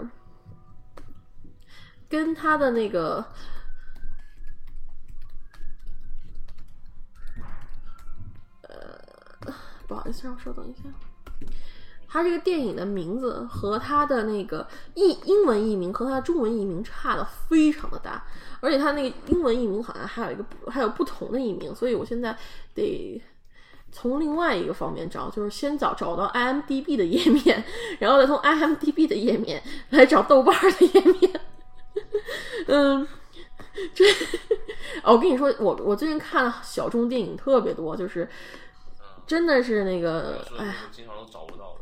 [2.07, 3.25] 跟他的那个，
[8.61, 9.53] 呃，
[9.85, 10.83] 不好意思，让我稍等一下。
[12.07, 18.23] 他这个电影的名字和他的那个译英文译名和他的中文译名差的非常的大，
[18.61, 22.37] 而且他那个英文译名好像还有一个还有不同的译名，所以我现在
[22.73, 23.21] 得。
[23.95, 27.63] 从另外一个方面找，就是先找找到 IMDB 的页面，
[27.97, 31.39] 然后再从 IMDB 的页面来找豆瓣的页面。
[32.67, 33.07] 嗯，
[33.93, 34.03] 这，
[35.05, 38.29] 我跟你说，我我最近看小众电影特别多，就是
[39.25, 41.74] 真的是那个，哎，经常都找不到。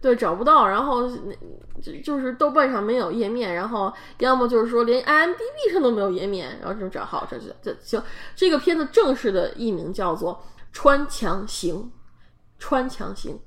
[0.00, 1.08] 对，找不到，然后
[1.82, 8.02] 就就是豆瓣上没有页面，然后要么就是说连 IMDB 上都没有页面，然后就找好，这就这行。
[8.34, 10.34] 这个片子正式的译名叫做
[10.72, 11.76] 《穿墙行》，
[12.58, 13.38] 穿墙行，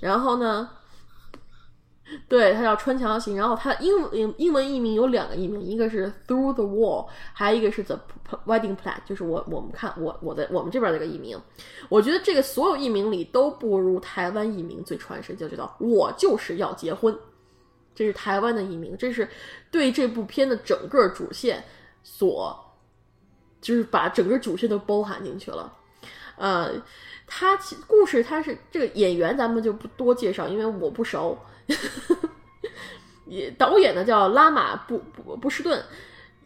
[0.00, 0.70] 然后呢？
[2.28, 8.00] 对，它叫《穿墙行》，然后它英英英文译名有两个译名，一个是 Through the Wall，还有一个是 The
[8.46, 11.40] Wedding Plan，就是我我们看我我在我们这边这个译名，
[11.88, 17.16] 我觉得这个所有译名里都不如台湾译名最传神，就叫我就是要结婚，
[17.94, 19.28] 这是台湾的译名，这是
[19.70, 21.62] 对这部片的整个主线
[22.02, 22.58] 所，
[23.60, 25.72] 就是把整个主线都包含进去了，
[26.36, 26.72] 呃，
[27.26, 31.38] 他故事他是这个演员咱们就不多介绍，因为我不熟。
[33.26, 35.82] 也导演呢叫拉玛布布布什顿，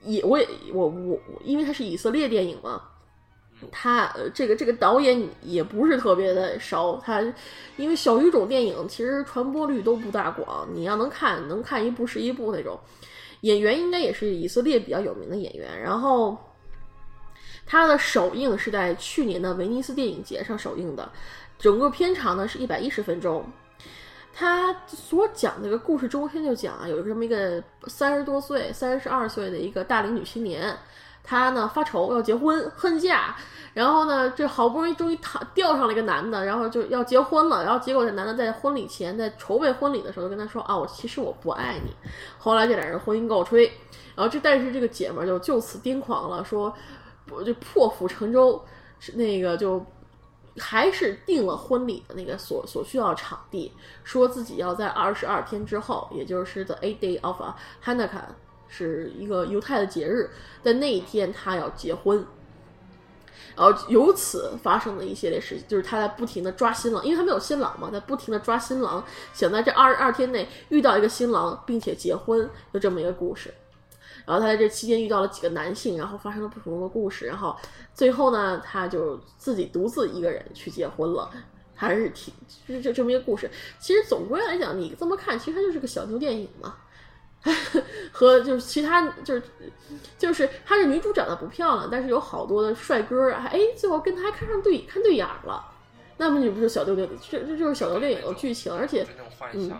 [0.02, 2.82] 也我也我我我，因为他是以色列电影嘛，
[3.72, 7.22] 他呃，这个这个导演也不是特别的熟，他
[7.76, 12.78] 因为小语种电影其实传播率都不大广，你要能看能看一部是一部那种。
[13.40, 16.34] 演员应该也是以色列比较有名的演员，然后
[17.66, 21.10] 他的首映是在去年的威尼斯电影节上首映的，
[21.58, 23.44] 整个片长呢是一百一十分钟。
[24.34, 30.76] 他所讲这个故事中间就讲啊，有这么一个三十多岁、三十二岁的一个大龄女青年。
[31.26, 33.34] 她呢发愁要结婚恨嫁，
[33.72, 41.90] 然后呢这好不容易终于谈钓上了一个男的，然后就要结婚了，然后结果这男的在婚礼前在筹备婚礼的时候就跟她说啊我其实我不爱你，
[42.36, 43.64] 后来这俩人婚姻告吹，
[44.14, 46.70] 然后这但是这个姐们儿就就此癫狂了，说
[47.30, 48.62] 我就破釜沉舟，
[49.00, 49.82] 是那个就
[50.58, 57.40] 还是定了婚礼的那个所所需要场地，说自己要在二十二天之后，也就是 the eight day of
[57.84, 58.22] Hanukkah。
[58.66, 60.28] 是一个犹太的节日，
[60.60, 62.26] 在那一天他要结婚，
[63.54, 73.54] 然后由此发生的一系列事情，就是他在不停的抓新郎，因为他没有新郎嘛，在不停的抓新郎，想在这二十二天内遇到一个新郎，并且结婚，就这么一个故事。
[74.24, 77.56] 然后他在这期间遇到了几个男性，然后发生了不同的故事，然后
[77.92, 81.30] 最后呢，他就自己独自一个人去结婚了，
[81.74, 82.32] 还是挺
[82.66, 83.50] 这这这么一个故事。
[83.78, 86.76] 其实总归来讲，你这么看，其实它就是个小妞电影嘛。
[88.10, 89.42] 和就是其他就是
[90.16, 95.62] 就是她这女主长得不漂亮，但是有好多的帅哥，哎，最后跟她看上对看对眼了，
[96.16, 97.18] 那么你不是小妞电影？
[97.30, 99.06] 这这就是小妞电影的剧情，而且
[99.52, 99.70] 嗯，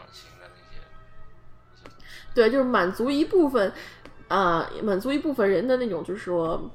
[2.34, 3.72] 对，就是满足一部分
[4.28, 6.70] 啊，满足一部分人的那种，就是说。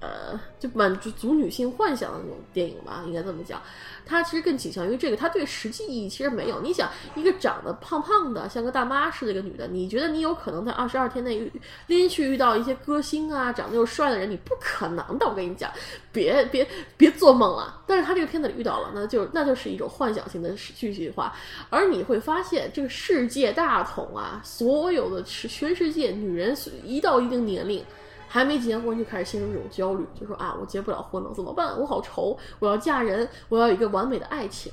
[0.00, 3.60] 呃，就满足足女性幻想的那种电影吧，应该这么讲。
[4.06, 6.60] 它其实更倾向于这个，它对实际意义其实没有。
[6.62, 11.48] 你想，一个长得胖胖的，像个大妈似的一个女的，你觉得你有可能在二十二天内
[11.86, 14.28] 连续遇到一些歌星啊，长得又帅的人？
[14.30, 15.70] 你不可能的，我跟你讲，
[16.10, 17.82] 别别别做梦了。
[17.86, 21.36] 但是他这个片子里遇到了，那就那就是一种幻想性的戏剧化。
[21.68, 27.84] 而你会发现，这个世界大同啊，所有的全世界女人一到一定年龄。
[28.32, 31.76] 还没结婚就开始陷入这种焦虑，就说啊，我结不了婚了，怎么办？
[31.76, 34.72] 我好愁，我要嫁人，我要一个完美的爱情。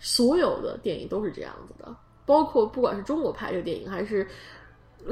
[0.00, 1.94] 所有的电影都是这样子的，
[2.26, 4.26] 包括不管是中国拍这个电影，还是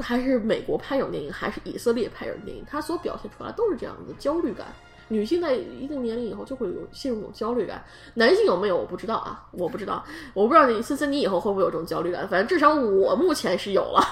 [0.01, 4.67] 还是美国拍这种电影，还是以色列拍这种电影，它所表现出来都是这样子的焦虑感。
[5.07, 7.81] 女性在一定年龄以后就会有陷入这种焦虑感，
[8.13, 14.03] 男性有没有我不知道啊，我不知道，我不知道你森森你以后会不会有这种焦虑感，反正至少我目前是有了。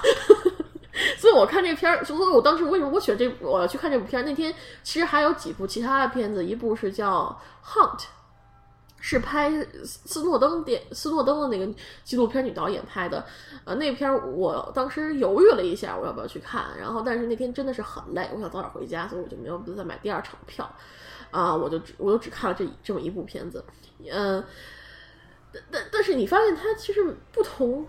[1.16, 4.26] 所以我看这片儿，所以我当时为什么我选这我要去看这部片儿？
[4.26, 7.34] 那天其实还有几部其他的片子，一部是叫
[7.66, 7.98] 《Hunt》，
[9.00, 9.50] 是拍
[9.82, 11.72] 斯诺登电斯诺登的那个
[12.04, 13.24] 纪录片女导演拍的。
[13.64, 16.66] 呃，那片儿我当时犹豫了一下，我要不要去看？
[16.78, 20.70] 然后但是那天真的是很累，我想早点回家，所以我就没有再买第二场票。
[21.30, 23.64] 啊，我就只我就只看了这这么一部片子。
[24.10, 24.44] 嗯，
[25.54, 27.86] 但但但是你发现它其实不同。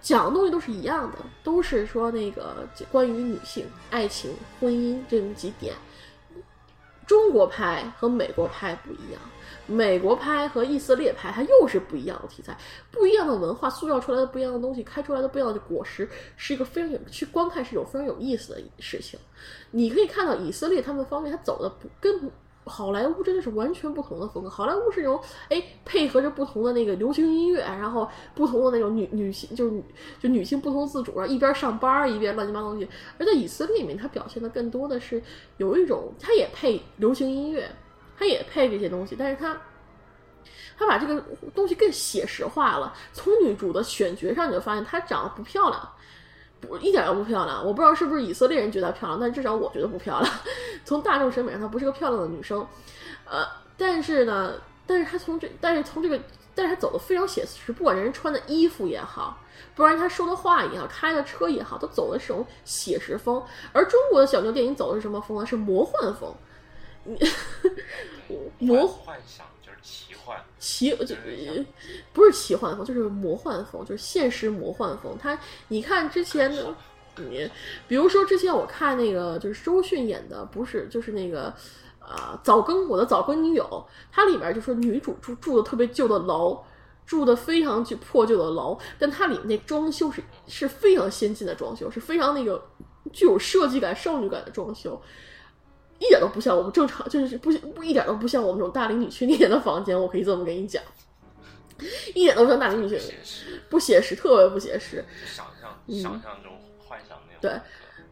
[0.00, 5.74] 讲的东西都是一样的，都是说那个关于女性、爱情、婚姻这么几点。
[7.06, 9.20] 中国拍和美国拍不一样，
[9.66, 12.56] 美国拍和以色列拍它又是不一样的题材，
[12.90, 16.06] 不一样的文化塑造出来的不一样的东西，开出来的不一样的果实，
[16.36, 19.18] 是一个非常有去观看是一种非常有意思的事情。
[19.70, 22.30] 你可以看到以色列他们方面，他走的不跟。
[22.68, 24.50] 好莱坞真的是完全不同的风格。
[24.50, 29.82] 好莱坞是那种，哎，配合着不同的那个流行音乐，然后不同的那种女女性，就是
[30.20, 32.88] 就女性不同自主，然后一边上班一边乱七八糟东西。
[33.18, 35.22] 而在以色列里面，它表现的更多的是
[35.56, 37.70] 有一种，它也配流行音乐，
[38.18, 39.60] 它也配这些东西，但是它，
[40.76, 41.22] 它把这个
[41.54, 42.94] 东西更写实化了。
[43.12, 45.88] 从女主的选角上，你就发现她长得不漂亮。
[46.60, 47.64] 不，一点都不漂亮。
[47.64, 50.32] 我不知道是不是以色列人觉得漂亮，但至少我觉得不漂亮。
[50.84, 52.66] 从大众审美上，她不是个漂亮的女生。
[53.24, 54.54] 呃，但是呢，
[54.86, 56.18] 但是她从这，但是从这个，
[56.54, 57.72] 但是她走的非常写实。
[57.72, 59.38] 不管人穿的衣服也好，
[59.74, 63.42] 不然她说的话也好，开的车也好，都走的是种写实风。
[63.72, 65.46] 而中国的小妞电影走的是什么风呢？
[65.46, 66.34] 是魔幻风。
[68.58, 69.46] 魔幻想。
[70.58, 71.14] 奇就
[72.12, 75.16] 不是奇幻风，就是魔幻风，就是现实魔幻风。
[75.18, 75.38] 他，
[75.68, 76.74] 你看之前的，
[77.16, 77.48] 你
[77.86, 81.52] 比如说之前我看那个就是周迅演的，不是就是那个
[81.98, 86.58] 啊早更我的早更女友，它里面就说女主住住的特别旧的楼，
[87.06, 92.62] 住的非常旧破旧的楼，但它里面那装修是是非常先进的装修，是非常那个
[93.12, 95.00] 具有设计感、少女感的装修。
[95.98, 100.00] 一点都不像我们正常，就是不不一点都不像我们这种大龄女青年的房间。
[100.00, 100.82] 我可以这么跟你讲，
[102.14, 103.14] 一点都不像大龄女青年，
[103.68, 105.04] 不写实，特别不写实。
[105.26, 107.60] 想象想象中幻想那种。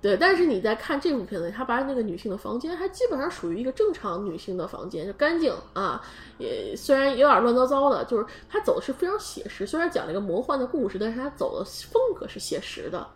[0.02, 6.02] 对，对，但是你在看这部片子，他把那个女性的房间还基本上属于一个正常女性的房间，就干净啊，
[6.38, 13.06] 也虽然有点乱糟糟的，就是他走的是非常写实，虽然讲了一个魔幻的故事，但是他走的风格是写实的。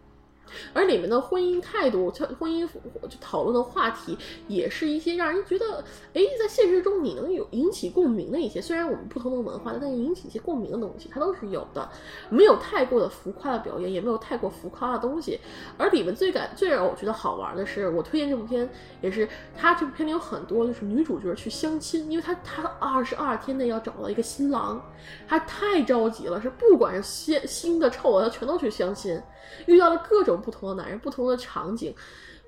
[0.72, 4.16] 而里面的婚姻态度、婚姻就讨论的话题，
[4.48, 5.84] 也是一些让人觉得，
[6.14, 8.60] 哎，在现实中你能有引起共鸣的一些。
[8.60, 11.88] 虽然我们不同的文化，但是引起一些共鸣的东西，它都是有的。
[12.28, 15.38] 没有太过的浮夸的表演，也没有太过浮夸的东西。
[15.76, 18.68] 而里面最感最让我觉得好玩的是，我推荐这部片，
[19.00, 24.80] 也是它这部片里有很多就是女主角去相亲，因为她她二十二天内要找到一个新郎，
[25.26, 29.20] 她太着急了，是不管是新新的臭的，她全都去相亲。
[29.66, 31.94] 遇到了各种不同的男人，不同的场景，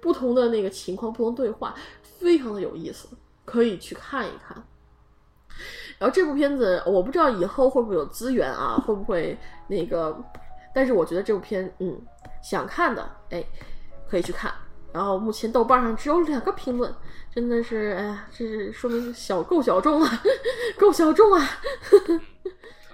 [0.01, 3.09] 不同的那个情况，不同对话，非常的有意思，
[3.45, 4.57] 可以去看一看。
[5.99, 9.39] 然后这部片子，我不知道以后会不会有资源啊，会不会
[9.69, 10.17] 那个？
[10.75, 12.01] 但是我觉得这部片，嗯，
[12.43, 13.45] 想看的，哎，
[14.09, 14.53] 可以去看。
[14.93, 16.93] 然后目前豆瓣上只有两个评论，
[17.35, 20.23] 真的是，哎呀，这是说明小 够小众啊，
[20.79, 21.47] 够小众啊，
[21.91, 21.99] 特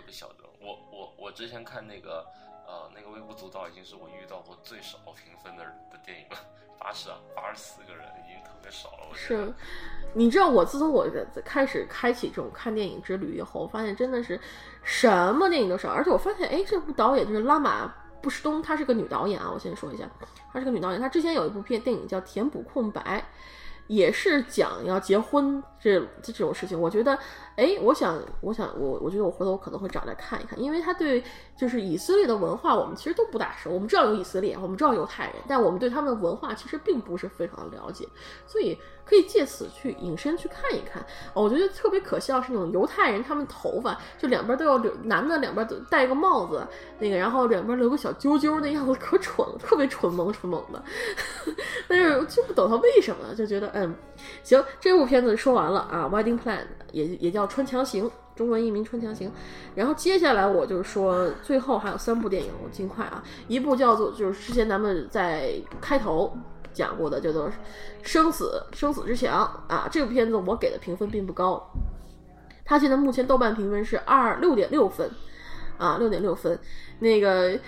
[0.05, 0.49] 别小众。
[0.61, 2.25] 我我我之前看那个。
[3.19, 6.37] 微不足道已经是我遇到过最少评分的的电影了，
[6.79, 9.09] 八十啊，八十四个人已经特别少了。
[9.11, 9.53] 我是，
[10.15, 11.07] 你知道我自从我
[11.45, 14.41] 开始开启这种看电影之旅以后，我发现真的是
[14.83, 17.93] 什么电影都少，而且我发现，哎，这部导演就是拉玛
[18.23, 19.51] 布什东，她是个女导演啊。
[19.53, 20.09] 我先说一下，
[20.53, 23.19] 她是个女导演，她之前有一部片电影叫《填补空白》。
[23.89, 27.19] 也是讲要结婚这这种事情，我觉得，
[27.59, 31.21] 哎，我想，我想，我我觉得我回头可能会找来看一看，因为他对
[31.57, 33.69] 就是以色列的文化，我们其实都不大熟。
[33.69, 38.07] 我们知道有以色列，我们知道犹太人，但我们对他们的文化其实并不是非常的了解，
[38.47, 41.05] 所以可以借此去引申去看一看。
[41.35, 46.65] 我觉得特别可笑是那种犹太人，他们头发就两边都要留，男的两边都戴个帽子，
[47.01, 50.81] 那个然后两边留个小揪揪那样子，可蠢了，特别蠢萌蠢萌的。
[51.89, 53.69] 但是就不懂他为什么，就觉得。
[53.75, 53.93] 嗯，
[54.43, 56.59] 行，这部片子说完了啊，《Wedding Plan》
[56.93, 59.29] 也也叫《穿墙行》，中文译名《穿墙行》。
[59.75, 63.23] 然后接下来我就说，最后还有三部电影，我尽快啊。
[63.47, 66.37] 一部叫做，就是之前咱们在开头
[66.73, 67.49] 讲过的，叫做
[68.03, 69.89] 《生死生死之墙》啊。
[69.91, 71.71] 这部片子我给的评分并不高，
[72.65, 75.11] 它现在目前豆瓣评分是二六点六分
[75.79, 76.59] 啊，六点六分。
[77.01, 77.59] 那个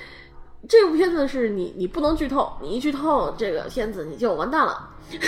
[0.69, 4.91] 这部片子是你你不能剧透，你一剧透这个片子你就完蛋了。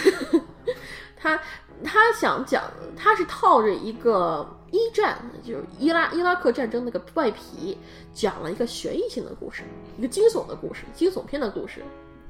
[1.22, 1.40] 他
[1.84, 2.64] 他想讲，
[2.96, 7.78] 他是套着一个一战，就是伊拉伊拉克战争那个外皮，
[8.12, 9.62] 讲了一个悬疑性的故事，
[9.96, 11.80] 一个惊悚的故事，惊悚片的故事，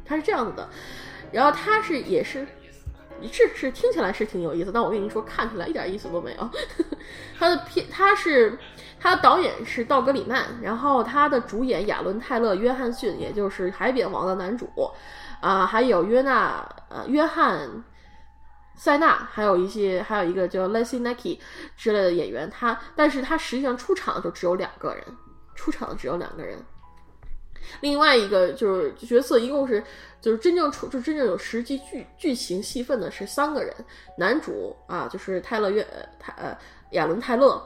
[0.05, 0.68] 他是这样子的。
[1.32, 2.47] 然后他是也是，
[3.30, 6.51] 是是听起来是挺有意思，但我跟你说，看起来一点意思都没有。
[7.38, 8.59] 他的片他是
[9.01, 14.68] 他的导演是道格里曼，然后他的主演亚伦泰勒约翰逊，也就是《海扁王》的男主。
[15.40, 17.68] 啊，还有约纳，呃，约翰，
[18.75, 21.41] 塞纳，还有一些，还有一个叫 less n i k e
[21.77, 25.05] 之类的演员，他，但是他实际上出场就只有两个人，
[25.55, 26.59] 出场只有两个人。
[27.81, 29.83] 另外一个就是角色一共是，
[30.20, 33.73] 就是真正出，就真正有实际剧剧情戏份的是三个人，
[34.18, 35.87] 男主啊，就是泰勒约，
[36.18, 36.57] 泰呃，
[36.91, 37.62] 亚伦泰勒。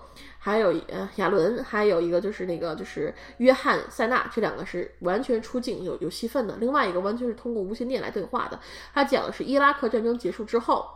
[0.47, 6.55] 还有呃，亚伦，还有一个就是那个就是约翰塞纳，这两个是完全出镜有有戏份的。
[6.61, 8.61] 另外一个完全是通过无线电来对话的。
[8.95, 10.87] 他讲的是伊拉克战争结束之后。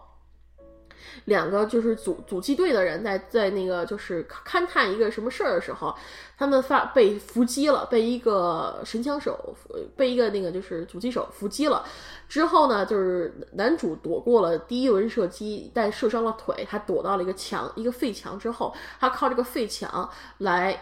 [1.27, 5.95] 两个就是阻阻击队的人在在那个就是勘探一个什么事儿的时候，
[6.37, 9.55] 他们发被伏击了，被一个神枪手
[9.97, 11.85] 被一个那个就是阻击手伏击了。
[12.29, 20.09] 之后呢，就是男主躲过了第一轮射击，但射伤了腿，他躲到了一个墙一个废墙之后，他靠这个废墙
[20.39, 20.81] 来。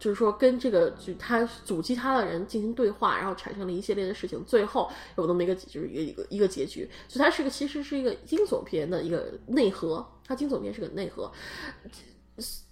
[0.00, 6.90] 就是说，跟这个就他阻击他的人进行对话，然后产生了一系列的事情，最后有那么一个就是一个一个一个结局。
[7.06, 11.30] 所以它是个其实是一个惊悚片的一个内核，它惊悚片是个内核。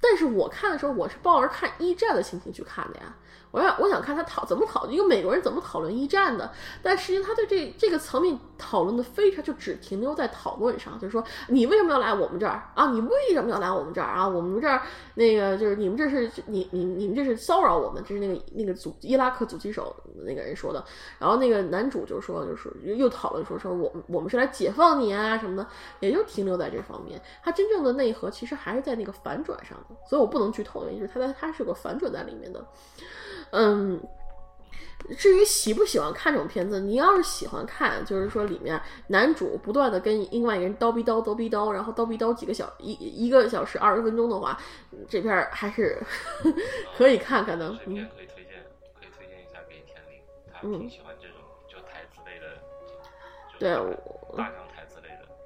[0.01, 3.15] 但是我看的时候，我是抱着看一战的心情去看的呀。
[3.51, 6.51] 我想，我想看他讨怎么讨一个美国人怎么讨论一战的，
[6.83, 12.91] 但实际上他对这这个层面讨论的非常就只停留在讨论上，就是说你为什么要来我们这儿啊？
[12.91, 14.29] 你为什么要来我们这儿啊？
[14.29, 14.83] 我们这儿
[15.15, 19.97] 那个就是你们这是你你你们这是骚扰我们，这是那个那个阻伊拉克阻击手
[20.27, 20.85] 那个人说的。
[21.19, 25.67] 然后那个男主就说就是又讨论说说我们我们是来解放你啊什么的，
[26.01, 27.21] 也就停留在这方面。
[27.43, 32.63] 他真正的内核其实还是在那个反转上的，所以我不能剧透，因为他在他是个反转在里面的。
[33.51, 34.01] 嗯，
[35.17, 44.59] 至于喜不喜欢看这种片子，你要是喜欢看，就是说里面男主不断的跟另外一个人叨逼叨叨逼叨，然后叨逼叨几个小一一个小时二十分钟的话，
[45.09, 46.01] 这片还是
[46.97, 47.69] 可以看看的。
[47.87, 48.65] 嗯，可以推荐，
[48.99, 50.21] 可以推荐一下给田玲，
[50.53, 51.37] 他挺喜欢这种
[51.69, 52.47] 就台词类的。
[53.59, 53.97] 对。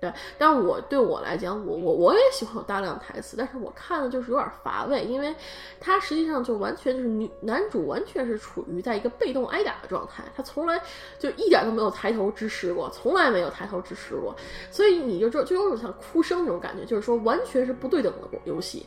[0.03, 5.32] 对，但我对我来讲，我我我也喜欢有大量台词，但是我看的就是有点乏味，因为
[5.78, 10.82] 他实际上就完全就是女男主完全是处于在一个被动挨打的状态，他从来
[11.20, 14.34] 就一点都没有抬头直视过，从来没有抬头直视过，
[14.72, 18.84] 所以你就就就有种像哭声那种感觉，就是说完全是不对等的游戏。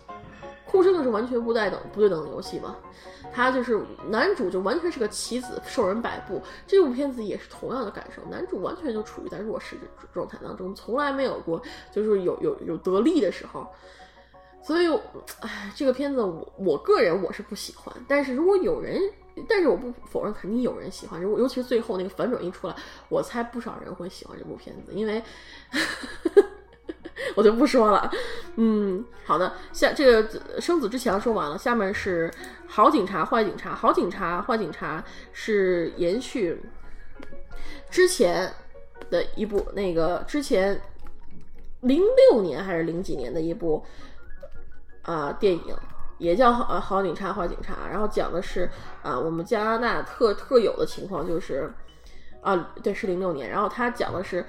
[0.76, 2.76] 哭声就是完全不对等、不对等的游戏嘛，
[3.34, 6.42] 他就是男主就完全是个棋子，受人摆布。
[6.68, 9.78] 这部片子也是同样的感受，男主完全就处于在弱势
[10.14, 11.62] 状态当中，从来没有过
[11.94, 13.66] 就是有有有得力的时候。
[14.62, 14.88] 所以，
[15.40, 19.00] 唉，这个片子我我个人我是不喜欢，但是如果有人，
[19.48, 22.76] 但是我不否认肯定有人喜欢，如果尤其是最后那个反转一出来，
[23.08, 25.24] 我猜不少人会喜欢这部片子，因为。
[27.36, 28.12] 我就不说了，
[28.56, 32.30] 嗯，好的，下这个生子之前说完了，下面是
[32.68, 36.62] 好警察坏警察，好警察坏警察是延续
[37.90, 38.52] 之前
[39.10, 40.82] 的一部那个之前
[41.82, 42.02] 零
[42.32, 43.84] 六年还是零几年的一部
[45.04, 45.76] 啊电影，
[46.18, 48.70] 也叫好好警察坏警察，然后讲的是
[49.02, 51.74] 啊我们加拿大特特有的情况就是
[52.42, 54.46] 啊对是零六年，然后他讲的是。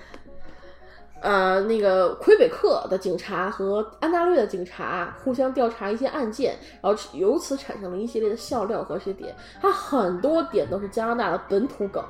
[1.27, 12.01] 呃，那个魁北克的警察和安大略的警察互相调查一些案件，然后由此产生了一系列的笑料和一些点，它很多点都是加拿大的本土梗。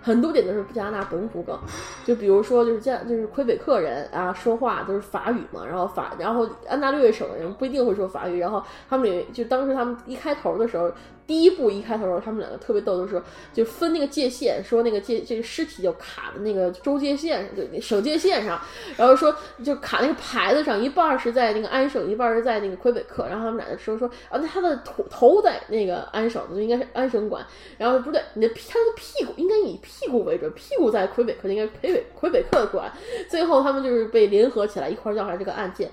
[0.00, 1.58] 很多点都是加拿大本土梗，
[2.06, 10.90] 就比如说就是加就是魁北克人啊说话都是法语嘛，然后法然后安大略省的人不一定会说法语，然后他们也就当时他们一开头的时候，
[11.28, 13.22] 第一部一开头时候，他们两个特别逗，就是
[13.52, 18.60] 就分那个界限，说那个界这个尸体就卡在那个州界线上，就省界线上，
[18.96, 30.08] 然后说就卡那个牌子上，一半是在那个安省，一半是在那个魁北克，然后他们俩就说说啊，那他的头头在那个安省，就应该是安省管，然后不对，你的他的屁股应该以屁。
[30.08, 32.90] 股为准，屁股在魁北克应该魁北魁北克管。
[33.28, 35.90] 最后他们就是被联合起来一块调查这个案件，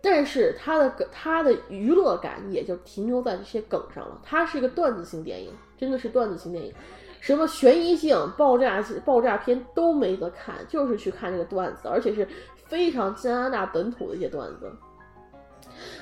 [0.00, 4.20] 但是他的梗，他的娱乐感也就停留在这些梗上了。
[4.22, 6.72] 它是一个段子性电影，真的是段子性电影，
[7.20, 12.26] 什么悬疑性、爆炸爆炸片都没得看，就是去看这个段子，而且是
[12.66, 14.70] 非常加拿大本土的一些段子。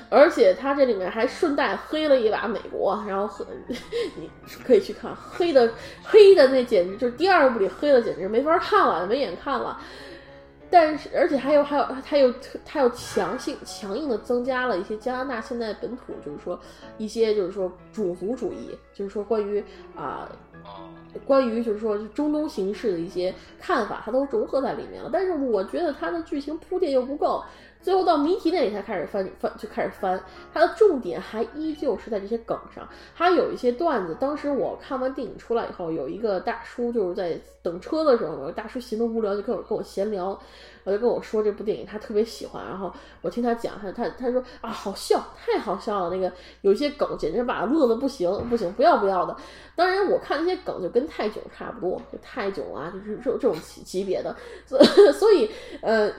[0.09, 3.45] 而且他这里面还顺带黑了一把美国，然后很，
[4.15, 4.29] 你
[4.63, 5.69] 可以去看黑的
[6.03, 9.79] 黑的那简直就是第二部里黑的简直没法看了，没眼看了。
[10.69, 12.33] 但是而且还有还有他又
[12.65, 16.59] 他又强性强硬的增加了一些加拿大现在本土就是说
[16.97, 19.63] 一些就是说种族主义，就是说关于
[19.95, 20.29] 啊
[21.25, 25.09] 关于就是说中东形势的一些看法，它都融合在里面了。
[25.11, 27.43] 但是我觉得它的剧情铺垫又不够。
[27.87, 30.21] 最后到谜题那里才开始翻翻就开始翻，
[30.53, 34.13] 它的重点还依旧是在这些梗上，还有一些段子。
[34.19, 40.37] 当时我看完电影出来以后，有一个大叔就是在等车的时候，有大叔闲得无聊就跟我跟我闲聊，
[40.83, 46.29] 我就跟我说这部电影他特别喜欢，然后我听他讲，他他他说啊好笑，太好笑了，那个
[46.63, 49.33] 有一些梗简直把乐的不行不行，不要不要的。
[49.77, 54.35] 当然我看那些梗就跟泰囧差不多，就泰囧啊，就是这这种级级别的，
[54.65, 54.77] 所
[55.13, 55.49] 所以
[55.81, 56.11] 呃。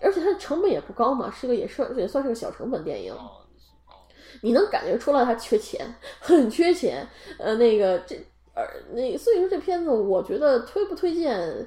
[0.00, 3.14] 而且它的成本也不高嘛，是个也算也算是个小成本电影。
[4.42, 7.06] 你能感觉出来它缺钱，很缺钱。
[7.38, 8.16] 呃，那个这
[8.54, 8.62] 呃
[8.92, 11.66] 那所以说这片子我觉得推不推荐，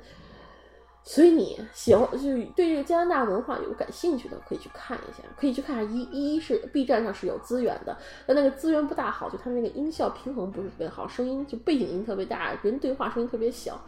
[1.04, 5.82] 随你喜欢，就是对这个加拿大文化有感兴趣的可以去看一下，可以去看下。
[5.84, 6.02] 一
[6.36, 13.80] 一是 B 站上是有资源的，但那个资源不大好，就它那个音效平衡不是特别好，声音就背景音特别大，人对话声音特别小。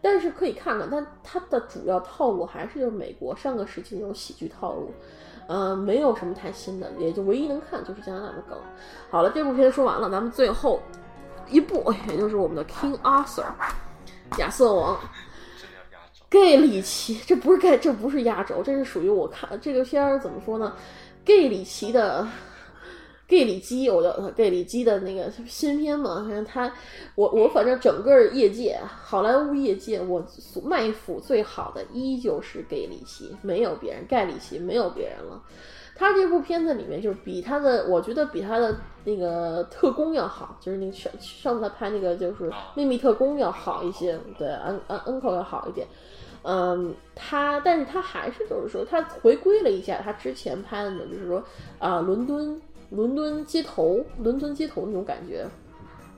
[0.00, 4.92] 但是可以看看，但它的主要套路还是就是美国上个世纪那种喜剧套路，
[5.48, 8.58] 呃，没有什么太新的，也就唯一能看就是加拿大的梗。
[9.10, 10.80] 好了，这部片说完了，咱们最后
[11.48, 13.44] 一部，也就是我们的 King Arthur，
[14.38, 14.98] 亚瑟王，
[16.28, 20.74] 盖里奇，这不是盖，这不是压轴，这是属于我看这个片儿怎么说呢？
[21.24, 22.26] 盖里奇的。
[23.28, 26.72] 盖里基，我叫他盖里基的那个新片嘛，反正他，
[27.14, 30.24] 我我反正整个业界，好莱坞业界，我
[30.64, 35.42] 卖腐最好的依旧是盖里奇，没有别人，盖里奇没有别人了。
[35.94, 38.74] 他这部片子里面就是比他的，我觉得比他的
[39.04, 45.86] 那个特工要好，就是那个上上次他拍那个就是秘密特工要好一些，对，恩恩恩口要好一点。
[46.44, 51.42] 嗯，他，但是他还是就是说，他回归了一下他之前拍的，就是说
[51.78, 52.58] 啊，伦敦。
[52.90, 55.46] 伦敦街头，伦敦街头那种感觉，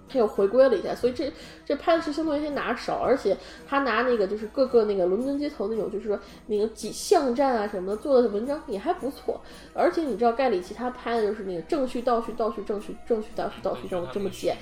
[0.09, 1.33] 他又回归了一下，所以这
[1.65, 9.41] 这拍的是相对于些拿手，而且他拿那个就是各个那个伦敦街头那种，就是说那个几巷战啊什么的做的文章也还不错，
[9.73, 14.57] 而且你知道盖里奇他拍的就是那个正序倒序倒序正序正序倒序倒序这么这么剪。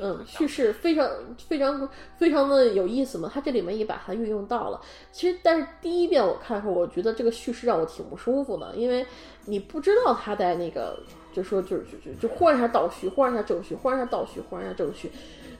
[0.00, 1.08] 嗯，叙事非常
[1.48, 3.30] 非常非常的有意思嘛。
[3.32, 4.80] 它这里面也把它运用到了。
[5.12, 9.04] 其实，但是第一遍我看的时候，我觉得这个叙事让我挺不舒服的，因为
[9.44, 10.98] 你不知道他在那个，
[11.32, 15.10] 就说就就就就忽然一下倒叙，忽然一下正叙，忽然一下倒叙，忽然一下正叙，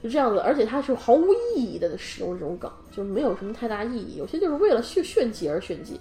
[0.03, 0.39] 就这样子。
[0.41, 4.17] 而且他是毫无意义的使用这种梗，就没有什么太大意义。
[4.17, 6.01] 有些就是为了炫炫技而炫技，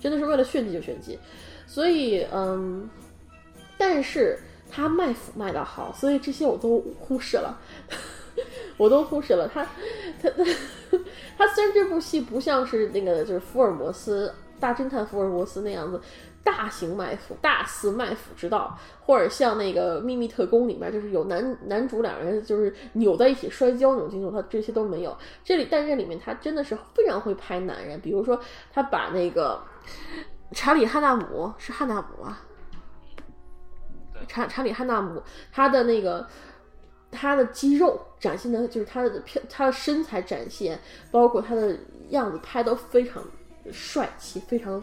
[0.00, 1.18] 真的是为了炫技就炫技。
[1.66, 2.88] 所以，嗯，
[3.76, 4.38] 但是。
[4.74, 7.60] 他卖腐卖的好，所以这些我都忽视了，
[8.78, 9.46] 我都忽视了。
[9.46, 9.62] 他，
[10.22, 10.98] 他，他
[11.36, 16.00] 他虽然这部戏不像是那个就是福尔摩斯大侦探福尔摩斯那样子
[16.42, 25.14] 大型卖腐、大肆卖腐之道，或者像那个秘密特工里面就是有男男主两人就是扭在一起摔跤那种镜头，他这些都没有。
[25.44, 28.40] 这里，但这里面他真的是非常会拍男人，比如说
[28.72, 29.62] 他把那个
[30.52, 32.40] 查理汉纳姆是汉纳姆啊。
[34.26, 36.26] 查查理汉纳姆，他的那个
[37.10, 40.78] 他的肌肉展现的，就是他的漂，他的身材展现，
[41.10, 41.76] 包括他的
[42.10, 43.22] 样子拍都非常
[43.70, 44.82] 帅气，非常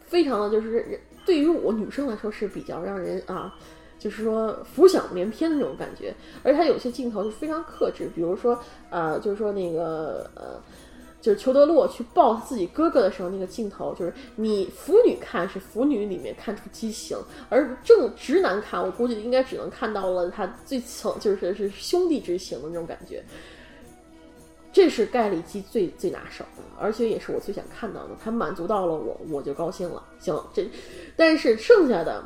[0.00, 3.54] 非常的，就是对于我女生来说是比较让人啊，
[3.98, 6.14] 就是说浮想联翩的那种感觉。
[6.42, 8.58] 而他有些镜头是非常克制，比如说
[8.90, 10.60] 呃，就是说那个呃。
[11.20, 17.16] 就是裘德洛去抱自己哥哥的时候，那个镜头就是你腐女看是腐女里面看出畸形，
[17.48, 23.22] 而正直男看，我估计应该只能看到了他最层，就是是兄弟之情的那种感觉。
[24.72, 28.10] 这是盖里基最最拿手的，而且也是我最想看到的。
[28.22, 30.02] 他满足到了我，我就高兴了。
[30.20, 30.64] 行，这
[31.16, 32.24] 但是剩下的。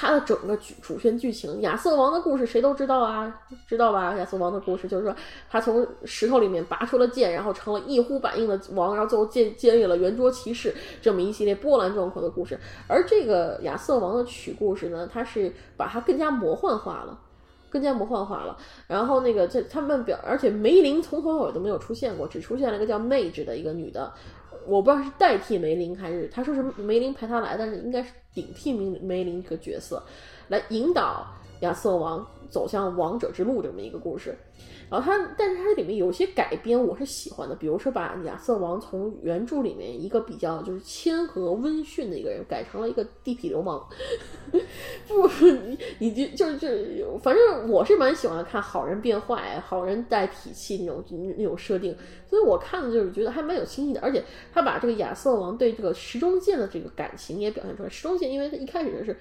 [0.00, 4.14] 他的整个主主线剧情，亚瑟王的故事谁都知道啊，知道吧？
[4.14, 5.12] 亚瑟王的故事就是说，
[5.50, 10.72] 他从石头里面拔出了剑，然后成了一呼百应的王，然后最后建建立了圆桌骑士
[11.02, 12.56] 这么一系列波澜壮阔的故事。
[12.86, 17.18] 而这个亚瑟王的曲故事呢，他是把它更加魔幻化了，
[17.68, 18.56] 更加魔幻化了。
[18.86, 24.12] 然后那个这他们表，而且梅林从头到尾都没有出现过，只出现了一个叫 Mage 的一个女的。
[24.68, 30.02] 我不知道是代替梅林还是他说是梅林陪他来，但是应该是顶替梅梅林这个角色，
[30.48, 31.26] 来引导
[31.60, 34.36] 亚瑟王走向王者之路这么一个故事。
[34.90, 43.86] 然后他，但是他里面有些改编我是喜欢的，比如说把亚瑟王从原著里面一个比较就是谦和温驯的一个人，改成了一个地痞流氓。
[45.06, 51.04] 不，你你就就是就反正我是蛮喜欢看好人变坏、好人带痞气那种
[51.36, 51.94] 那种设定，
[52.26, 54.00] 所以我看的就是觉得还蛮有新意的。
[54.00, 54.24] 而且
[54.54, 57.88] 他把这个亚瑟王对这个石中剑的这个感情也表现出来。
[57.90, 59.14] 石中剑因为他一开始就是。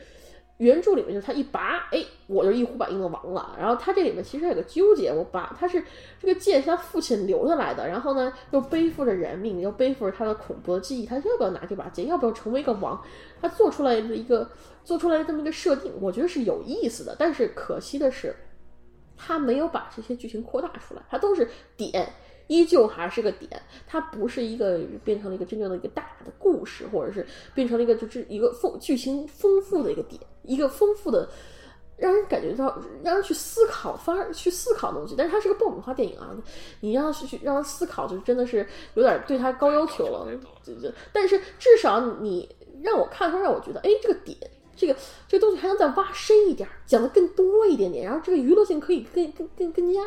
[0.57, 3.55] 原著里面就是他一拔，哎，我就一呼百应的王了。
[3.59, 5.83] 然后他这里面其实有个纠结，我拔他是
[6.19, 12.07] 这个剑是他父亲留下来的，然后呢又背负着人命，又背负着他的恐怖的记忆，他要不要拿这把剑？
[12.07, 12.99] 要不要成为一个王？
[13.39, 14.49] 他做出来的一个
[14.83, 17.15] 做出来这么一个设定，我觉得是有意思的。
[17.19, 18.35] 但是可惜的是，
[19.15, 22.11] 他没有把这些剧情扩大出来，他都是点。
[22.47, 31.29] 依旧还是个点，它不是一个变成了一个真正的一个大的故事，或者是变成了一个就是一个丰剧情丰富的一个点，一个丰富的
[31.97, 35.15] 让人感觉到让人去思考，反而去思考的东西。
[35.17, 36.35] 但是它是个爆米花电影啊，
[36.79, 40.27] 你让是去让他思考，就真的是有点对他高要求了。
[40.63, 42.47] 对对，但是至少你
[42.81, 44.37] 让我看，他让我觉得，哎，这个点。
[44.77, 44.95] 这个
[45.27, 49.99] 这东西还能再挖深一点，讲的更多一点点，然后这个娱乐性可以更更更更加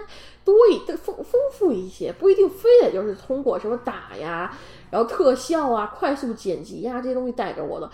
[0.44, 4.56] 多一更丰丰富一些，不一定非得就是通过什么打呀，
[4.90, 7.90] 然后特效啊、快速剪辑呀这些东西带给我的，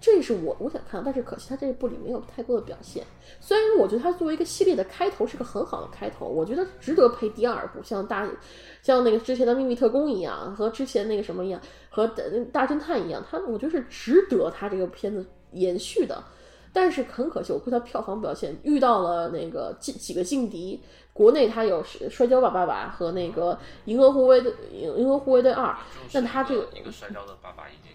[0.00, 3.04] 这是我我想看，但是可惜他这一部里没有太多的表现。
[3.40, 8.28] 虽然我觉得他作为一个系列的开头是个很好的开头，我觉得值得配第二部，像大
[8.82, 12.06] 像那个之前的秘密特工一样，和之前那个什么一样，和
[12.52, 15.24] 大侦探一样，他我觉得是值得他这个片子。
[15.52, 16.22] 延续的，
[16.74, 20.78] 但是很可惜，我估计他票房表现遇到了那个几几个劲敌。
[21.14, 23.54] 国内他有《摔跤吧，爸爸》和那个
[23.86, 24.52] 《银河护卫队》
[24.96, 25.72] 《银河护卫队二》，
[26.12, 27.90] 但他这个一个《摔跤的爸爸》已经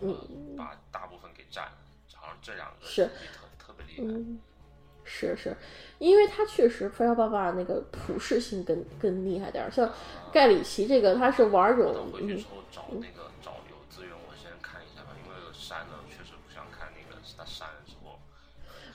[0.00, 0.18] 红了，
[0.56, 1.72] 把大部分给占了，
[2.14, 4.24] 好像这两个是特特别厉害。
[5.04, 5.56] 是是，
[5.98, 9.90] 因为他确实《摔跤爸爸》那个普适性更更厉害点儿，像
[10.32, 13.30] 盖里奇这个他是玩这种回去之后找那个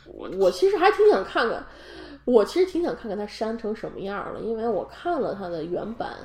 [0.07, 0.37] 嗯。
[0.37, 1.65] 我其实还挺想看看，
[2.25, 6.15] 我其实挺想看看他删成什么样了，因为我看了他的原版，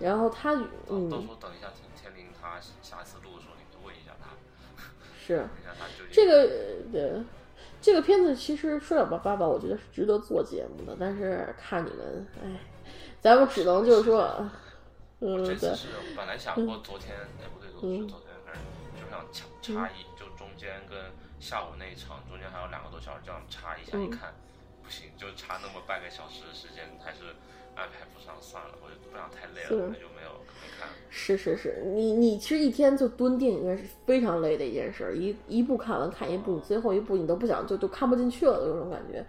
[0.00, 0.52] 然后他
[0.88, 1.68] 嗯，到时候等一下
[5.26, 5.48] 是。
[6.12, 6.46] 这个
[6.92, 7.22] 对
[7.80, 12.60] 这个片子其实说了吧，爸爸，我觉得是值得做节目的，但是看你们，哎，
[13.20, 14.48] 咱们只能就是说，
[15.20, 15.72] 嗯，对，
[16.16, 18.62] 本来想过昨天，哎不对，昨天昨天反正
[18.94, 20.96] 就想差差一，就中间跟。
[21.38, 24.32] 下午那一场中间还有两个多小时，这样插一下，一看
[24.82, 27.36] 不行，就差那么半个小时的时间，还是
[27.76, 30.88] 安排不上算了，我就不想太累了，那就没有没看。
[31.08, 39.24] 是是是，你你其实一天就蹲电影院是非常累的一件事，一一部看完看一部，你最后一部你都不想就都看不进去了的那种感觉。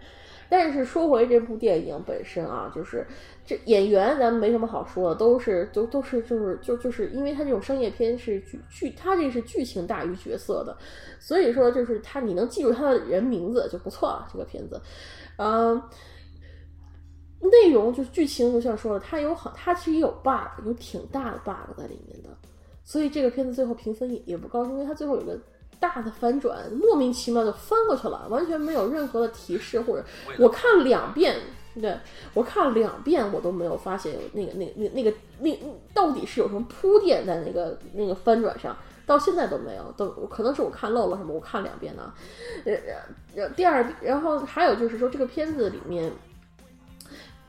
[0.50, 3.06] 但是说回这部电影本身啊，就是
[3.44, 10.74] 这演员咱们没什么好说的，都是都都是就是就就是因为他这种商业片是剧剧，他这是剧情大于角色的，
[11.20, 14.26] 所以说就是他你能记住他的人名字就不错了。
[14.32, 14.80] 这个片子，
[15.36, 15.82] 嗯，
[17.40, 22.28] 内容就是剧情，就像说的，它有好，它其实也有 bug，有挺大的 bug 在里面的，
[22.84, 25.38] 所以这个片子最后评分也也不高，因为它最后有个。
[25.80, 30.04] 大的反转，莫名其妙就翻过去了，完全没有任何的提示，或者
[30.36, 31.36] 我看两遍，
[31.80, 31.96] 对
[32.34, 35.56] 我看两遍，我都没有发现有那个、那、那、那个、那
[35.94, 38.76] 到底是有什么铺垫在那个那个翻转上，
[39.06, 42.12] 到现在都没有，都可能是我看漏了什么，我看两遍呢。
[43.36, 46.10] 呃，第二，然后还有就是说这个片子里面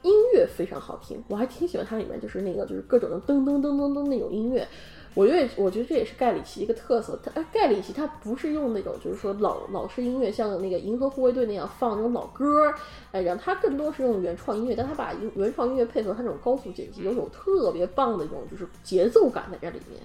[0.02, 4.68] 音乐非常好听，我还挺喜欢它里面就是那个就是各种的噔噔噔噔噔那种音乐。
[5.16, 7.20] 我觉得，我觉得这也是盖里奇一个特色。
[7.24, 12.72] 他盖里奇他不是用那种就是说老老式音乐，像那个银河护卫队那样放那种老歌，
[13.12, 20.00] 哎，然后他更多是用原创音乐，但他把原创音乐配合他那种高速剪辑，有种特别棒的一种就是节奏感在这里面，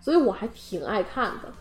[0.00, 1.52] 所以我还挺爱看的。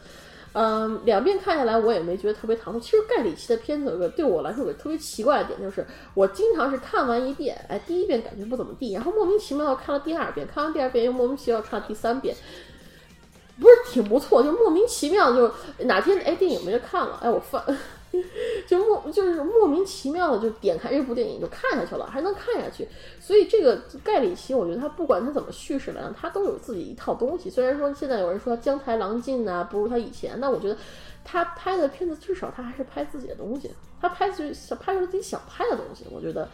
[0.54, 2.80] 嗯，两遍看下来，我也没觉得特别唐突。
[2.80, 12.36] 其实盖里奇的片子有个对我来说有个特别奇怪的点，就是我经常是看完一遍，哎，第一遍感觉不怎么地，然后莫名其妙看了第二遍，看完第二遍又莫名其妙看了第三遍。
[13.60, 15.52] 不是挺不错，就莫名其妙就
[15.86, 17.62] 哪天哎电影没得看了，哎我翻
[18.68, 22.88] 就莫就是莫名其妙的就点开这部电影就看下去了，还能看下去。
[23.20, 27.50] 所以这个盖里奇，我觉得他不管他怎么叙事来讲，他都有自己一套东西。
[27.50, 30.78] 虽然说现在有人说江台郎尽啊不如他以前，但我觉得
[31.24, 36.48] 他拍的片子至少他还是拍自己的东西，他拍是想拍出自己想拍的东西，我觉得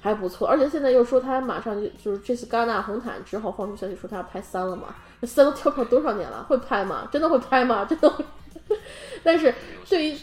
[0.00, 0.46] 还不错。
[0.46, 4.94] 而且现在又说他马上就就是这次戛纳红毯之后放出消息说他要拍三了嘛。
[5.20, 6.44] 这三都跳票多少年了？
[6.48, 7.08] 会拍吗？
[7.10, 7.84] 真的会拍吗？
[7.88, 8.24] 真的会？
[9.24, 9.52] 但是
[9.88, 10.16] 对于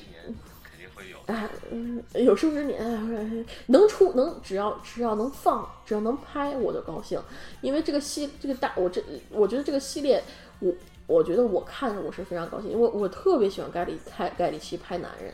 [1.27, 7.19] 哎，嗯，有生之年能出能只要只要能放只要能拍我就高兴，
[7.61, 10.23] 因为这个系这个大我这我觉得这个系列
[10.59, 10.73] 我
[11.07, 15.33] 我觉得我看着我是非常高兴，因为我特别喜欢盖里盖盖里奇拍男人，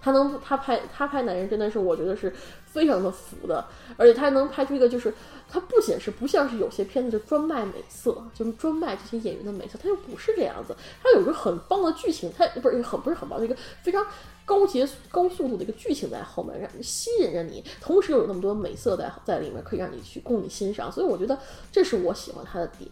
[0.00, 2.32] 他能他拍他拍男人真的是我觉得是
[2.64, 3.64] 非常的服的，
[3.96, 5.12] 而且他能拍出一个就是。
[5.50, 10.76] 它不仅是，不像是有些片子就专卖美色，就是专卖这些演员的美色，它又不是这样子。
[11.02, 14.06] 它有一个很棒的剧情，它不是很不是很棒，一个非常
[14.44, 20.92] 高节高速度的一个剧情在后面，让吸引着你，同时又有那么多美色在在里面，可以让你去供你欣赏。
[20.92, 21.38] 所以我觉得
[21.72, 22.90] 这是我喜欢它的点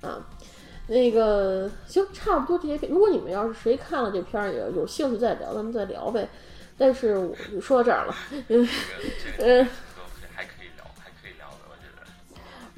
[0.00, 0.26] 啊。
[0.86, 6.26] 那个行，差不多这些片，如果你们要是谁看了这片儿也有兴趣再聊，咱们再聊呗。
[6.78, 8.14] 但是我就说到这儿了，
[8.48, 8.66] 嗯
[9.38, 9.68] 嗯。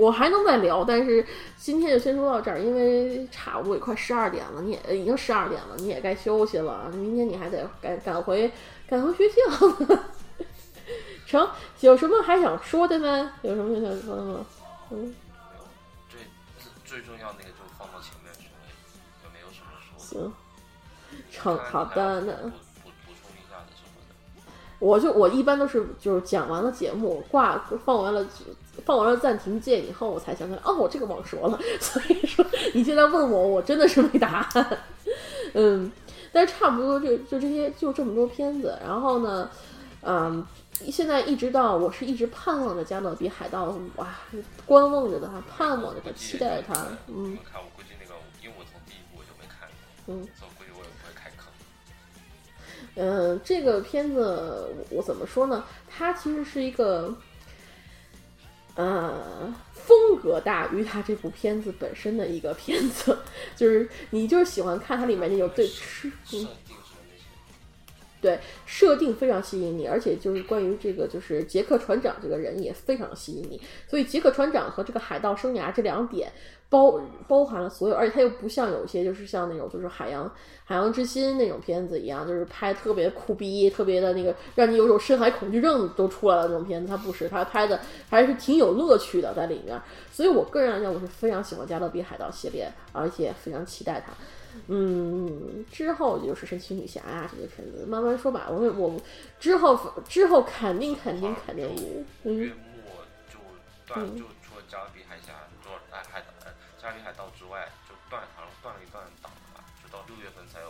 [0.00, 1.22] 我还能再聊，但是
[1.58, 6.90] 今天就先说到这儿，因为差不多也快十二点了，你也已经十二点了，你也该休息了。
[6.90, 8.50] 明天你还得赶赶回
[8.88, 9.36] 赶回学校。
[11.26, 11.46] 成，
[11.80, 13.32] 有什么还想说的吗？
[13.42, 14.46] 有什么想说的吗？
[14.90, 15.14] 嗯，
[16.08, 16.20] 最
[16.86, 18.56] 最重要那个就放到前面去了，
[19.22, 19.98] 也没有什么说。
[20.02, 20.32] 行，
[21.30, 22.32] 成，好的，那
[22.82, 24.14] 补补充一下的什么的。
[24.78, 28.26] 我就我一般都是就是讲完了节目挂放完了。
[28.84, 31.58] 放完了暂停键以后，我才想起来，哦，我这个忘说了。
[31.80, 34.78] 所以说，你现在问我，我真的是没答案。
[35.52, 35.90] 嗯，
[36.32, 38.78] 但是差不多就就这些，就这么多片子。
[38.82, 39.50] 然后呢，
[40.02, 40.46] 嗯，
[40.90, 44.08] 现在一直到我是一直盼望着《加勒比海盗》哇，
[44.64, 46.86] 观望着它，盼望着它，期待着它。
[47.08, 47.36] 嗯。
[47.52, 49.68] 看，我估计那个，因为我从第一部我就没看。
[50.06, 50.26] 嗯。
[50.38, 51.46] 所以估计我也不会开坑。
[52.94, 55.64] 嗯，这个片子我怎么说呢？
[55.86, 57.14] 它其实是一个。
[58.80, 63.18] 呃，风格大于他这部片子本身的一个片子，
[63.54, 66.10] 就是你就是喜欢看它里面那种对吃，
[68.22, 76.32] 对设定非常吸引你，而且就是关于这个就是杰克船长这个人也非常吸引你，所以杰克船长和这个海盗生涯这两点。
[76.70, 76.98] 包
[77.28, 80.32] 包含了所有，而且它又不像有些就是像那种就是海洋
[80.64, 86.88] 海洋之心那种片子一样，就是拍特别酷逼，特别的那个让你有种深海恐惧症都出来了那种片子。
[86.88, 89.78] 它不是，它拍的还是挺有乐趣的在里面。
[90.12, 94.12] 所以我个人来讲，我是非常喜欢加勒比海盗系列，而且非常期待它。
[94.68, 98.46] 嗯，之后就是神奇女侠呀这些片子，慢慢说吧。
[98.48, 99.00] 我我
[99.38, 101.64] 之后之后肯定肯定肯定
[102.24, 102.32] 有。
[102.32, 102.54] 月末
[103.28, 103.38] 就
[103.86, 104.24] 断就
[104.68, 105.29] 加勒比海峡
[107.50, 110.68] 外，就断好像断了一段档了吧，就到六月份才有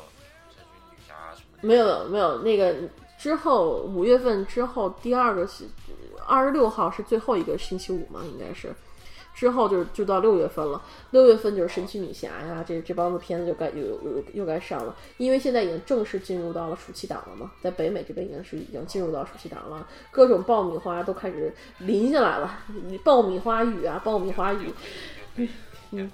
[0.48, 1.68] 神奇女侠什么的。
[1.68, 2.74] 没有没有，那个
[3.18, 5.68] 之后五月份之后第二个星
[6.26, 8.74] 二十六号是最后一个星期五嘛，应该是。
[9.32, 22.58] 之后就是就到六月份了，六月份就是神奇女侠呀，这这帮子片子就该又又又该上了，因为现在已经正式进入到了暑期档了嘛，在北美这边已经是已经进入到暑期档了，各种爆米花都开始淋下来了，
[23.04, 24.74] 爆米花雨啊，爆米花雨，
[25.36, 25.48] 天
[25.90, 26.10] 天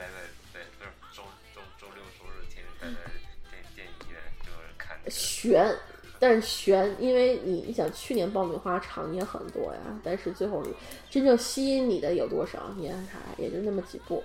[5.09, 5.75] 悬，
[6.19, 10.63] 但是悬，因为你你想去年爆米花场也很多呀，但是最后
[11.11, 12.71] 真正吸引你的有多少？
[12.77, 14.23] 你看啥，也就那么几部。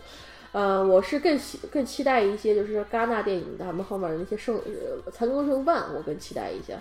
[0.51, 4.59] 呃，我是更喜更期待一些，就是戛纳电影他们后面的那些盛
[5.11, 6.77] 残羹剩饭，我更期待一些。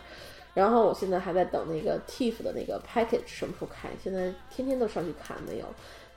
[0.52, 5.66] 然后我现在还在等那个 TIFF 的那个 package 什么时候开，现在天天都上去看没有，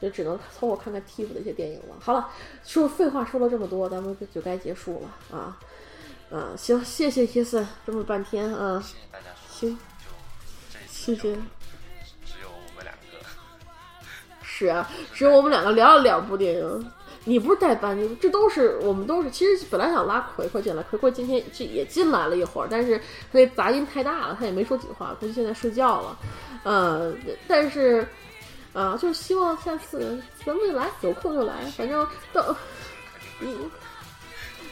[0.02, 1.96] 就只能凑合看看 TIFF 的一些电影了。
[2.00, 2.28] 好了，
[2.64, 5.60] 说废话说了这么多，咱们就该结束了啊。
[6.36, 10.10] 嗯，行，谢谢 Kiss 这么半天啊，谢谢大家收听，就
[10.74, 11.36] 这一谢谢。
[12.26, 13.24] 只有我们两个，
[14.42, 16.92] 是啊，只有我们两个聊了两部电影。
[17.26, 19.30] 你不是代班，你这都是我们都是。
[19.30, 23.04] 其实本来想拉葵葵进来，葵葵今天这也进来了一会儿，但是他
[23.34, 26.18] 那杂音太大了，他也没说几句话，估计现在睡觉了。
[26.64, 27.14] 呃，
[27.48, 28.06] 但是
[28.74, 32.56] 啊、就是希望下次咱们就来，有空就来，反正到
[33.40, 33.56] 你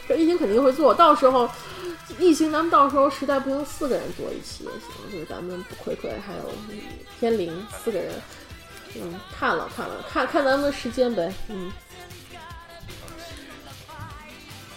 [0.08, 1.48] 这疫情肯定会做，到时候
[2.18, 6.52] 疫情咱们到时候实在不行四个人做一期也行，就是咱们葵葵还有
[7.18, 8.12] 天灵四个人。
[8.94, 11.32] 嗯，看了看了，看看咱们的时间呗。
[11.48, 11.72] 嗯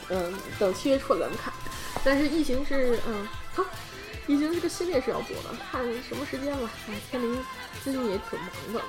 [0.07, 1.53] 嗯，等七月初咱们看。
[2.03, 3.65] 但是异形是嗯好，
[4.27, 6.69] 异形这个系列是要做的，看什么时间吧。
[6.87, 7.43] 哎，天灵
[7.83, 8.81] 最近也挺忙的。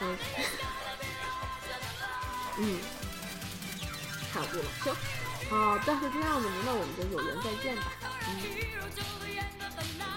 [0.00, 0.16] 嗯
[2.58, 2.78] 嗯，
[4.32, 4.94] 差不多了，行。
[5.50, 7.92] 好，但是这样子，那我们就有缘再见吧。
[8.28, 8.28] 嗯，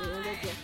[0.01, 0.55] 有缘再见，